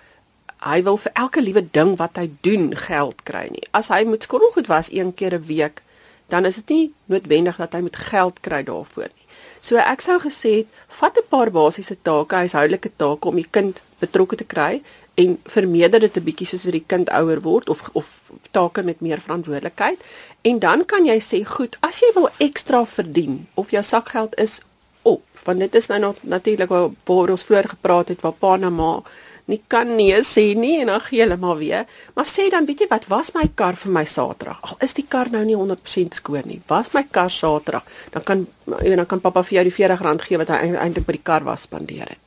hy 0.62 0.82
wil 0.84 0.98
vir 0.98 1.12
elke 1.14 1.42
liewe 1.42 1.64
ding 1.72 1.96
wat 1.98 2.18
hy 2.18 2.30
doen 2.42 2.72
geld 2.78 3.24
kry 3.24 3.48
nie. 3.52 3.64
As 3.74 3.90
hy 3.90 4.04
moet 4.06 4.24
skottelgoed 4.24 4.68
was 4.68 4.92
een 4.92 5.14
keer 5.14 5.34
'n 5.34 5.46
week, 5.46 5.82
dan 6.30 6.46
is 6.46 6.56
dit 6.56 6.70
nie 6.70 6.94
noodwendig 7.06 7.58
dat 7.58 7.74
hy 7.74 7.82
moet 7.82 7.96
geld 7.96 8.40
kry 8.42 8.64
daarvoor 8.64 9.10
nie. 9.10 9.26
So 9.60 9.78
ek 9.78 10.02
sou 10.02 10.20
gesê 10.20 10.56
het, 10.58 10.68
vat 10.88 11.18
'n 11.18 11.30
paar 11.30 11.52
basiese 11.52 11.98
take, 12.02 12.36
huishoudelike 12.36 12.92
take 12.98 13.28
om 13.28 13.36
die 13.36 13.48
kind 13.52 13.82
betrokke 14.00 14.36
te 14.36 14.44
kry 14.44 14.82
en 15.16 15.38
vermeerder 15.46 16.00
dit 16.00 16.18
'n 16.18 16.24
bietjie 16.24 16.48
soos 16.48 16.64
wat 16.64 16.74
die 16.74 16.88
kind 16.88 17.10
ouer 17.10 17.42
word 17.42 17.70
of 17.70 17.90
of 17.94 18.08
take 18.52 18.84
met 18.84 19.02
meer 19.02 19.22
verantwoordelikheid 19.22 20.00
en 20.42 20.60
dan 20.60 20.86
kan 20.86 21.06
jy 21.06 21.20
sê 21.20 21.46
goed 21.46 21.78
as 21.80 22.00
jy 22.00 22.12
wil 22.14 22.30
ekstra 22.38 22.86
verdien 22.86 23.48
of 23.54 23.72
jou 23.72 23.84
sakgeld 23.84 24.36
is 24.40 24.60
op 25.02 25.24
want 25.44 25.60
dit 25.60 25.76
is 25.76 25.88
nou 25.88 26.14
natuurlik 26.22 26.70
waar 26.70 27.30
ons 27.30 27.44
vroeër 27.44 27.70
gepraat 27.70 28.08
het 28.08 28.22
waar 28.22 28.38
pa 28.40 28.54
en 28.54 28.74
ma 28.74 29.02
nie 29.46 29.62
kan 29.68 29.96
nee 29.96 30.20
sê 30.28 30.52
nie 30.58 30.80
en 30.82 30.92
dan 30.92 31.02
gee 31.08 31.22
hulle 31.24 31.38
maar 31.38 31.58
weer. 31.58 31.86
Maar 32.16 32.26
sê 32.26 32.50
dan, 32.52 32.66
weet 32.66 32.86
jy 32.86 32.90
wat, 32.92 33.08
was 33.12 33.34
my 33.34 33.48
kar 33.56 33.76
vir 33.76 33.92
my 33.92 34.06
Saterdag. 34.06 34.62
Al 34.62 34.82
is 34.86 34.94
die 34.98 35.06
kar 35.08 35.32
nou 35.32 35.44
nie 35.46 35.58
100% 35.58 36.20
skoon 36.20 36.46
nie. 36.46 36.62
Was 36.68 36.94
my 36.94 37.06
kar 37.12 37.32
Saterdag, 37.32 37.88
dan 38.12 38.24
kan 38.24 38.48
en 38.80 38.96
dan 38.96 39.06
kan 39.06 39.22
pappa 39.22 39.44
vir 39.44 39.62
jou 39.62 39.70
die 39.70 39.78
R40 39.88 40.28
gee 40.28 40.38
wat 40.42 40.52
hy 40.54 40.76
eintlik 40.76 41.08
by 41.08 41.18
die 41.18 41.26
kar 41.32 41.44
was 41.48 41.66
spandeer 41.68 42.08
het. 42.10 42.20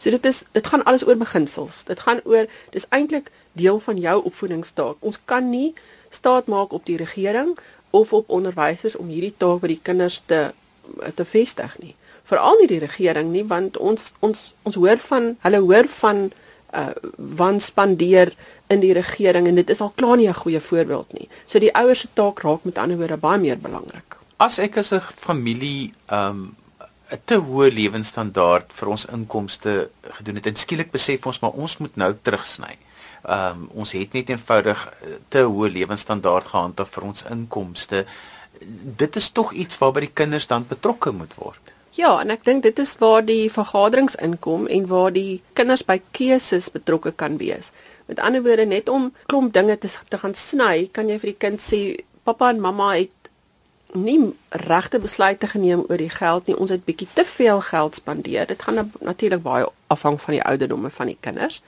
So 0.00 0.10
dit 0.10 0.24
is 0.24 0.44
dit 0.52 0.66
gaan 0.66 0.84
alles 0.84 1.04
oor 1.06 1.16
beginsels. 1.16 1.84
Dit 1.84 2.00
gaan 2.00 2.20
oor 2.24 2.46
dis 2.70 2.86
eintlik 2.88 3.30
deel 3.52 3.80
van 3.80 3.98
jou 3.98 4.16
opvoedingstaak. 4.24 4.96
Ons 5.00 5.20
kan 5.24 5.50
nie 5.50 5.74
staat 6.10 6.46
maak 6.46 6.72
op 6.72 6.86
die 6.86 6.96
regering 6.96 7.58
of 7.90 8.12
op 8.12 8.30
onderwysers 8.30 8.96
om 8.96 9.08
hierdie 9.08 9.34
taak 9.36 9.60
by 9.60 9.74
die 9.74 9.82
kinders 9.82 10.22
te 10.26 10.50
te 11.14 11.24
vestig 11.24 11.76
nie. 11.78 11.94
Veral 12.26 12.56
nie 12.58 12.68
die 12.70 12.80
regering 12.82 13.30
nie 13.34 13.44
want 13.46 13.76
ons 13.76 14.12
ons 14.20 14.52
ons 14.62 14.78
hoor 14.80 14.98
van 15.10 15.34
hulle 15.44 15.60
hoor 15.66 15.88
van 16.00 16.30
uh 16.74 16.90
wan 17.16 17.60
spandeer 17.60 18.32
in 18.70 18.80
die 18.80 18.92
regering 18.94 19.48
en 19.48 19.58
dit 19.58 19.70
is 19.70 19.80
al 19.80 19.92
klaar 19.96 20.16
nie 20.16 20.28
'n 20.28 20.34
goeie 20.34 20.60
voorbeeld 20.60 21.12
nie. 21.12 21.28
So 21.46 21.58
die 21.58 21.74
ouers 21.74 22.00
se 22.00 22.08
taak 22.12 22.40
raak 22.40 22.64
met 22.64 22.78
ander 22.78 22.96
woorde 22.96 23.16
baie 23.16 23.38
meer 23.38 23.58
belangrik. 23.58 24.16
As 24.36 24.58
ek 24.58 24.76
as 24.76 24.92
'n 24.92 25.00
familie 25.00 25.94
um 26.08 26.56
'n 27.10 27.20
te 27.24 27.34
hoë 27.34 27.72
lewenstandaard 27.72 28.72
vir 28.72 28.88
ons 28.88 29.06
inkomste 29.06 29.90
gedoen 30.02 30.34
het 30.34 30.46
en 30.46 30.56
skielik 30.56 30.90
besef 30.90 31.26
ons 31.26 31.40
maar 31.40 31.50
ons 31.50 31.76
moet 31.78 31.96
nou 31.96 32.14
terugsny. 32.22 32.76
Um 33.24 33.68
ons 33.74 33.92
het 33.92 34.12
net 34.12 34.28
eenvoudig 34.28 34.92
te 35.28 35.42
hoë 35.42 35.72
lewenstandaard 35.72 36.46
gehandhaaf 36.46 36.90
vir 36.90 37.02
ons 37.02 37.24
inkomste. 37.30 38.06
Dit 38.96 39.16
is 39.16 39.30
tog 39.30 39.52
iets 39.52 39.78
waarby 39.78 40.00
die 40.00 40.14
kinders 40.14 40.46
dan 40.46 40.66
betrokke 40.68 41.10
moet 41.10 41.34
word. 41.34 41.74
Ja, 41.98 42.20
en 42.22 42.30
ek 42.30 42.44
dink 42.46 42.62
dit 42.62 42.78
is 42.78 42.92
waar 43.00 43.24
die 43.26 43.48
vergaderings 43.50 44.14
inkom 44.22 44.68
en 44.70 44.84
waar 44.86 45.10
die 45.10 45.40
kinders 45.58 45.82
by 45.82 45.96
keuses 46.14 46.68
betrokke 46.70 47.10
kan 47.10 47.40
wees. 47.40 47.72
Met 48.06 48.22
ander 48.22 48.44
woorde, 48.46 48.66
net 48.66 48.88
om 48.88 49.08
klomp 49.26 49.52
dinge 49.56 49.74
te, 49.78 49.90
te 50.08 50.20
gaan 50.22 50.36
sny, 50.38 50.86
kan 50.94 51.10
jy 51.10 51.18
vir 51.18 51.32
die 51.32 51.40
kind 51.46 51.62
sê, 51.62 51.80
"Pappa 52.22 52.50
en 52.50 52.60
mamma 52.60 52.92
het 52.94 53.30
nie 53.94 54.34
regte 54.50 54.98
besluite 54.98 55.46
geneem 55.46 55.84
oor 55.88 55.96
die 55.96 56.10
geld 56.10 56.46
nie. 56.46 56.56
Ons 56.56 56.70
het 56.70 56.84
bietjie 56.84 57.08
te 57.14 57.24
veel 57.24 57.60
geld 57.60 57.94
spandeer. 57.94 58.46
Dit 58.46 58.62
gaan 58.62 58.92
natuurlik 59.00 59.42
baie 59.42 59.66
afhang 59.88 60.20
van 60.20 60.34
die 60.34 60.42
ouderdomme 60.42 60.90
van 60.90 61.06
die 61.06 61.18
kinders." 61.20 61.62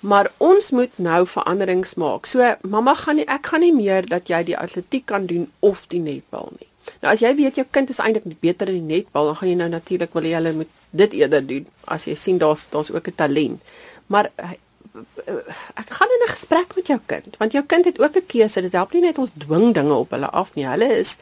Maar 0.00 0.30
ons 0.38 0.70
moet 0.70 0.90
nou 0.96 1.26
veranderings 1.26 1.94
maak. 1.94 2.26
So 2.26 2.56
mamma 2.62 2.94
gaan 2.94 3.16
nie 3.16 3.26
ek 3.28 3.46
gaan 3.46 3.60
nie 3.60 3.74
meer 3.74 4.06
dat 4.06 4.28
jy 4.28 4.42
die 4.44 4.58
atletiek 4.58 5.06
kan 5.06 5.26
doen 5.26 5.50
of 5.60 5.86
die 5.86 6.00
netbal 6.00 6.52
nie. 6.58 6.69
Nou 7.00 7.12
as 7.12 7.22
jy 7.22 7.34
weet 7.38 7.60
jou 7.60 7.66
kind 7.70 7.90
is 7.90 7.98
eintlik 7.98 8.40
beter 8.40 8.68
in 8.68 8.86
die 8.86 8.96
netbal, 8.96 9.30
dan 9.30 9.36
gaan 9.36 9.48
jy 9.48 9.56
nou 9.60 9.68
natuurlik 9.68 10.14
wil 10.16 10.28
jy 10.28 10.34
hulle 10.38 10.52
moet 10.52 10.68
dit 10.90 11.12
eerder 11.20 11.46
doen 11.46 11.66
as 11.84 12.06
jy 12.08 12.16
sien 12.18 12.38
daar's 12.38 12.66
daar's 12.70 12.90
ook 12.90 13.08
'n 13.08 13.14
talent. 13.14 13.62
Maar 14.06 14.30
eh, 14.36 14.58
ek 15.74 15.90
gaan 15.90 16.14
in 16.16 16.24
'n 16.26 16.34
gesprek 16.36 16.74
met 16.76 16.86
jou 16.86 17.00
kind, 17.06 17.36
want 17.38 17.52
jou 17.52 17.64
kind 17.64 17.84
het 17.84 18.00
ook 18.00 18.16
'n 18.16 18.26
keuse. 18.26 18.62
Dit 18.62 18.72
help 18.72 18.92
nie 18.92 19.00
net 19.02 19.18
ons 19.18 19.30
dwing 19.38 19.74
dinge 19.74 19.94
op 19.94 20.10
hulle 20.10 20.30
af 20.30 20.54
nie. 20.54 20.66
Hulle 20.66 20.98
is 20.98 21.18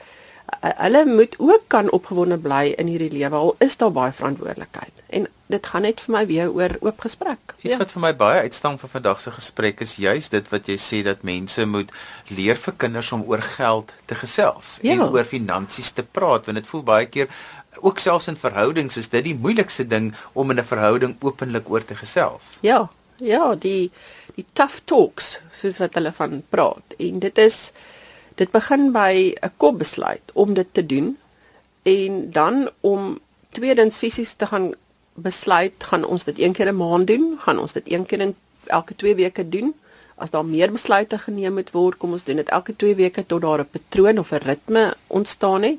eh, 0.61 0.71
hulle 0.77 1.05
moet 1.05 1.35
ook 1.39 1.63
kan 1.67 1.91
opgewonde 1.91 2.39
bly 2.39 2.75
in 2.77 2.87
hierdie 2.87 3.13
lewe 3.13 3.37
al 3.37 3.55
is 3.59 3.77
daar 3.77 3.93
baie 3.93 4.13
verantwoordelikheid. 4.13 4.93
En 5.07 5.29
dit 5.49 5.67
gaan 5.67 5.83
net 5.83 6.01
vir 6.05 6.13
my 6.13 6.23
weer 6.29 6.51
oor 6.53 6.75
oop 6.85 7.01
gesprek. 7.01 7.55
Iets 7.63 7.75
ja. 7.75 7.79
wat 7.81 7.93
vir 7.95 8.03
my 8.05 8.13
baie 8.17 8.41
uitstaan 8.45 8.77
vir 8.81 8.91
vandag 8.93 9.21
se 9.25 9.33
gesprek 9.33 9.81
is 9.85 9.95
juis 9.97 10.29
dit 10.33 10.51
wat 10.53 10.69
jy 10.69 10.77
sê 10.81 11.01
dat 11.07 11.25
mense 11.25 11.65
moet 11.67 11.93
leer 12.29 12.61
vir 12.61 12.75
kinders 12.85 13.13
om 13.17 13.25
oor 13.29 13.45
geld 13.57 13.95
te 14.07 14.19
gesels 14.19 14.77
ja. 14.83 14.93
en 14.93 15.07
oor 15.09 15.25
finansies 15.25 15.95
te 15.97 16.05
praat 16.05 16.49
want 16.49 16.61
dit 16.61 16.69
voel 16.69 16.85
baie 16.85 17.09
keer 17.09 17.33
ook 17.81 18.03
selfs 18.03 18.29
in 18.29 18.37
verhoudings 18.37 18.99
is 19.01 19.09
dit 19.09 19.25
die 19.25 19.37
moeilikste 19.37 19.87
ding 19.89 20.13
om 20.33 20.51
in 20.51 20.61
'n 20.61 20.65
verhouding 20.65 21.17
openlik 21.21 21.71
oor 21.71 21.85
te 21.85 21.97
gesels. 21.97 22.59
Ja. 22.61 22.89
Ja, 23.19 23.55
die 23.55 23.91
die 24.37 24.47
tough 24.53 24.85
talks 24.85 25.41
soos 25.51 25.79
wat 25.83 25.95
hulle 25.99 26.13
van 26.13 26.43
praat 26.49 26.95
en 26.99 27.19
dit 27.19 27.39
is 27.39 27.73
dit 28.37 28.51
begin 28.51 28.93
by 28.93 29.35
'n 29.43 29.53
kopbesluit 29.57 30.31
om 30.35 30.55
dit 30.55 30.69
te 30.73 30.87
doen 30.87 31.19
en 31.83 32.31
dan 32.31 32.71
om 32.81 33.19
tweedens 33.51 33.97
fisies 33.97 34.35
te 34.35 34.47
gaan 34.47 34.75
besluit 35.23 35.85
gaan 35.91 36.05
ons 36.05 36.25
dit 36.25 36.39
een 36.39 36.53
keer 36.53 36.73
'n 36.73 36.77
maand 36.77 37.07
doen, 37.07 37.37
gaan 37.39 37.59
ons 37.59 37.73
dit 37.73 37.93
een 37.93 38.07
keer 38.07 38.21
in 38.21 38.35
elke 38.67 38.97
2 38.97 39.15
weke 39.15 39.49
doen. 39.49 39.75
As 40.17 40.31
daar 40.31 40.45
meer 40.45 40.73
besluite 40.73 41.19
geneem 41.19 41.55
moet 41.55 41.71
word, 41.71 41.97
kom 41.97 42.13
ons 42.13 42.25
doen 42.25 42.37
dit 42.37 42.49
elke 42.49 42.77
2 42.77 42.95
weke 42.95 43.27
tot 43.27 43.43
daar 43.43 43.61
'n 43.61 43.71
patroon 43.71 44.19
of 44.19 44.33
'n 44.33 44.43
ritme 44.45 44.95
ontstaan 45.07 45.63
het. 45.63 45.79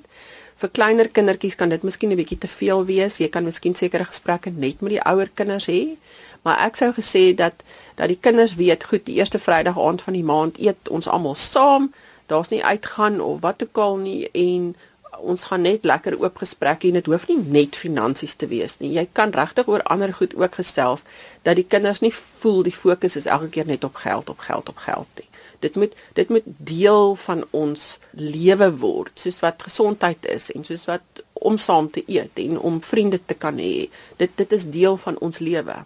Vir 0.59 0.69
kleiner 0.69 1.09
kindertjies 1.09 1.55
kan 1.55 1.69
dit 1.69 1.83
miskien 1.83 2.11
'n 2.11 2.15
bietjie 2.15 2.37
te 2.37 2.47
veel 2.47 2.85
wees. 2.85 3.17
Jy 3.17 3.29
kan 3.29 3.43
miskien 3.43 3.75
sekere 3.75 4.05
gesprekke 4.05 4.49
net 4.49 4.81
met 4.81 4.89
die 4.89 5.01
ouer 5.01 5.29
kinders 5.33 5.67
hê. 5.67 5.97
Maar 6.41 6.57
ek 6.65 6.75
sou 6.75 6.91
gesê 6.93 7.35
dat 7.35 7.53
dat 7.95 8.07
die 8.07 8.19
kinders 8.19 8.55
weet, 8.55 8.83
goed, 8.83 9.05
die 9.05 9.15
eerste 9.15 9.39
Vrydag 9.39 9.79
aand 9.79 10.01
van 10.01 10.13
die 10.13 10.23
maand 10.23 10.59
eet 10.59 10.89
ons 10.89 11.07
almal 11.07 11.35
saam. 11.35 11.93
Daar's 12.25 12.49
nie 12.49 12.63
uitgaan 12.63 13.21
of 13.21 13.41
wat 13.41 13.63
ook 13.63 13.77
al 13.77 13.97
nie 13.97 14.29
en 14.31 14.75
ons 15.21 15.43
gaan 15.49 15.61
net 15.61 15.85
lekker 15.87 16.17
oop 16.19 16.39
gesprek 16.41 16.83
hê 16.83 16.91
en 16.91 16.99
dit 16.99 17.09
hoef 17.11 17.27
nie 17.29 17.37
net 17.39 17.77
finansies 17.79 18.35
te 18.39 18.47
wees 18.51 18.77
nie. 18.79 18.93
Jy 18.95 19.07
kan 19.13 19.33
regtig 19.35 19.67
oor 19.67 19.83
ander 19.91 20.13
goed 20.13 20.35
ook 20.37 20.59
gesels 20.59 21.05
dat 21.47 21.59
die 21.59 21.67
kinders 21.67 22.01
nie 22.01 22.13
voel 22.13 22.63
die 22.67 22.75
fokus 22.75 23.17
is 23.19 23.29
elke 23.29 23.49
keer 23.55 23.67
net 23.69 23.83
op 23.83 23.99
geld, 24.01 24.29
op 24.29 24.43
geld, 24.45 24.69
op 24.69 24.83
geld 24.85 25.21
nie. 25.21 25.27
Dit 25.59 25.75
moet 25.75 25.95
dit 26.15 26.29
moet 26.29 26.45
deel 26.45 27.15
van 27.15 27.43
ons 27.51 27.97
lewe 28.11 28.69
word, 28.79 29.11
soos 29.19 29.41
wat 29.43 29.65
gesondheid 29.67 30.25
is 30.25 30.49
en 30.55 30.63
soos 30.67 30.85
wat 30.87 31.23
om 31.39 31.57
saam 31.57 31.89
te 31.91 32.03
eet 32.07 32.39
en 32.39 32.59
om 32.59 32.81
vriende 32.83 33.19
te 33.25 33.35
kan 33.35 33.59
hê. 33.59 33.89
Dit 34.17 34.37
dit 34.39 34.55
is 34.55 34.69
deel 34.71 34.97
van 34.97 35.19
ons 35.19 35.39
lewe. 35.39 35.83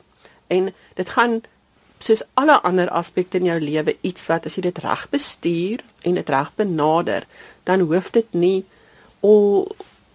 En 0.48 0.70
dit 0.96 1.10
gaan 1.10 1.42
soos 2.04 2.24
alle 2.34 2.60
ander 2.68 2.90
aspekte 2.92 3.40
in 3.40 3.48
jou 3.48 3.60
lewe 3.64 3.96
iets 4.02 4.28
wat 4.28 4.48
as 4.48 4.58
jy 4.58 4.66
dit 4.68 4.80
reg 4.84 5.06
bestuur 5.14 5.84
en 6.04 6.20
dit 6.20 6.30
reg 6.30 6.52
benader, 6.60 7.28
dan 7.64 7.86
hoef 7.88 8.12
dit 8.12 8.36
nie 8.36 8.66
al 9.24 9.68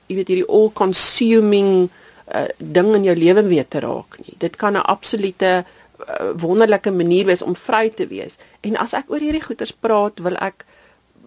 jy 0.08 0.16
weet 0.20 0.30
hierdie 0.32 0.48
all 0.48 0.70
consuming 0.76 1.88
uh, 2.32 2.46
ding 2.58 2.94
in 2.96 3.04
jou 3.08 3.16
lewe 3.16 3.44
mee 3.44 3.64
te 3.64 3.82
raak 3.84 4.18
nie. 4.24 4.36
Dit 4.38 4.56
kan 4.56 4.76
'n 4.76 4.84
absolute 4.84 5.64
uh, 5.64 6.32
wonderlike 6.36 6.90
manier 6.90 7.26
wees 7.26 7.42
om 7.42 7.56
vry 7.56 7.90
te 7.90 8.06
wees. 8.06 8.38
En 8.60 8.76
as 8.76 8.92
ek 8.92 9.10
oor 9.10 9.20
hierdie 9.20 9.44
goeters 9.44 9.72
praat, 9.72 10.18
wil 10.18 10.36
ek 10.36 10.64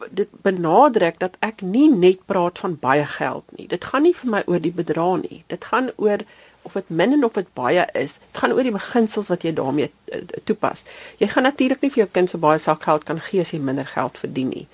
dit 0.09 0.29
benadruk 0.41 1.19
dat 1.19 1.35
ek 1.39 1.61
nie 1.61 1.89
net 1.91 2.25
praat 2.25 2.59
van 2.59 2.77
baie 2.81 3.05
geld 3.05 3.43
nie. 3.57 3.67
Dit 3.67 3.85
gaan 3.85 4.01
nie 4.07 4.15
vir 4.17 4.29
my 4.29 4.41
oor 4.47 4.61
die 4.63 4.73
bedrag 4.73 5.21
nie. 5.21 5.43
Dit 5.47 5.65
gaan 5.69 5.91
oor 5.95 6.23
of 6.61 6.73
dit 6.73 6.89
min 6.89 7.13
en 7.13 7.25
of 7.25 7.37
dit 7.37 7.53
baie 7.53 7.85
is. 7.93 8.17
Dit 8.31 8.41
gaan 8.41 8.53
oor 8.53 8.65
die 8.65 8.73
beginsels 8.73 9.29
wat 9.33 9.45
jy 9.45 9.53
daarmee 9.57 9.91
uh, 10.13 10.21
toepas. 10.43 10.83
Jy 11.21 11.31
gaan 11.33 11.43
natuurlik 11.43 11.81
nie 11.81 11.91
vir 11.93 12.05
jou 12.05 12.09
kind 12.13 12.29
so 12.29 12.41
baie 12.41 12.61
sakgeld 12.61 13.05
kan 13.05 13.21
gee 13.21 13.41
as 13.41 13.53
jy 13.53 13.59
minder 13.59 13.85
geld 13.85 14.17
verdien 14.17 14.49
nie. 14.53 14.67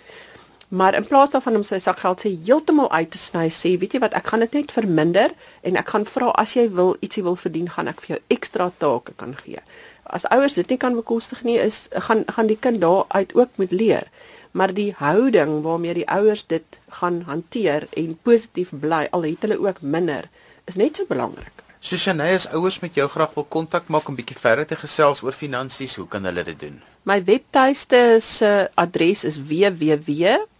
Maar 0.68 0.96
in 0.96 1.08
plaas 1.08 1.30
daarvan 1.32 1.56
om 1.56 1.64
sy 1.64 1.78
sakgeld 1.80 2.26
sê 2.26 2.30
heeltemal 2.44 2.90
uit 2.92 3.12
te 3.12 3.18
sny, 3.18 3.46
sê, 3.48 3.78
weet 3.80 3.94
jy 3.96 4.02
wat, 4.04 4.16
ek 4.20 4.28
gaan 4.28 4.44
dit 4.44 4.56
net 4.60 4.72
verminder 4.76 5.36
en 5.64 5.80
ek 5.80 5.94
gaan 5.94 6.04
vra 6.04 6.34
as 6.36 6.58
jy 6.58 6.66
wil 6.76 6.98
ietsie 7.00 7.24
wil 7.24 7.38
verdien, 7.40 7.70
gaan 7.72 7.88
ek 7.88 8.04
vir 8.04 8.16
jou 8.16 8.20
ekstra 8.36 8.68
take 8.84 9.16
kan 9.22 9.32
gee. 9.40 9.64
As 10.04 10.28
ouers 10.28 10.58
dit 10.60 10.68
nie 10.68 10.80
kan 10.82 10.98
bekostig 11.00 11.46
nie, 11.48 11.56
is 11.56 11.86
gaan 12.08 12.26
gaan 12.36 12.52
die 12.52 12.60
kind 12.60 12.84
daaruit 12.84 13.32
ook 13.36 13.56
moet 13.64 13.72
leer. 13.72 14.12
Maar 14.52 14.74
die 14.76 14.92
houding 15.00 15.62
waarmee 15.64 16.02
die 16.02 16.10
ouers 16.12 16.44
dit 16.48 16.80
gaan 17.00 17.22
hanteer 17.28 17.88
en 17.96 18.18
positief 18.28 18.76
bly, 18.76 19.06
al 19.12 19.24
het 19.24 19.48
hulle 19.48 19.60
ook 19.64 19.80
minder, 19.82 20.28
is 20.68 20.76
net 20.76 21.00
so 21.00 21.08
belangrik. 21.08 21.64
Susanne, 21.80 22.28
as 22.36 22.50
ouers 22.52 22.82
met 22.84 22.96
jou 22.98 23.08
graag 23.08 23.36
wil 23.38 23.46
kontak 23.48 23.88
maak 23.88 24.08
om 24.10 24.16
bietjie 24.18 24.36
verder 24.36 24.68
te 24.68 24.76
gesels 24.76 25.24
oor 25.24 25.36
finansies, 25.36 25.96
hoe 25.96 26.08
kan 26.12 26.26
hulle 26.28 26.44
dit 26.44 26.60
doen? 26.60 26.82
My 27.08 27.22
webtuiste 27.24 28.18
se 28.20 28.68
adres 28.76 29.24
is 29.24 29.38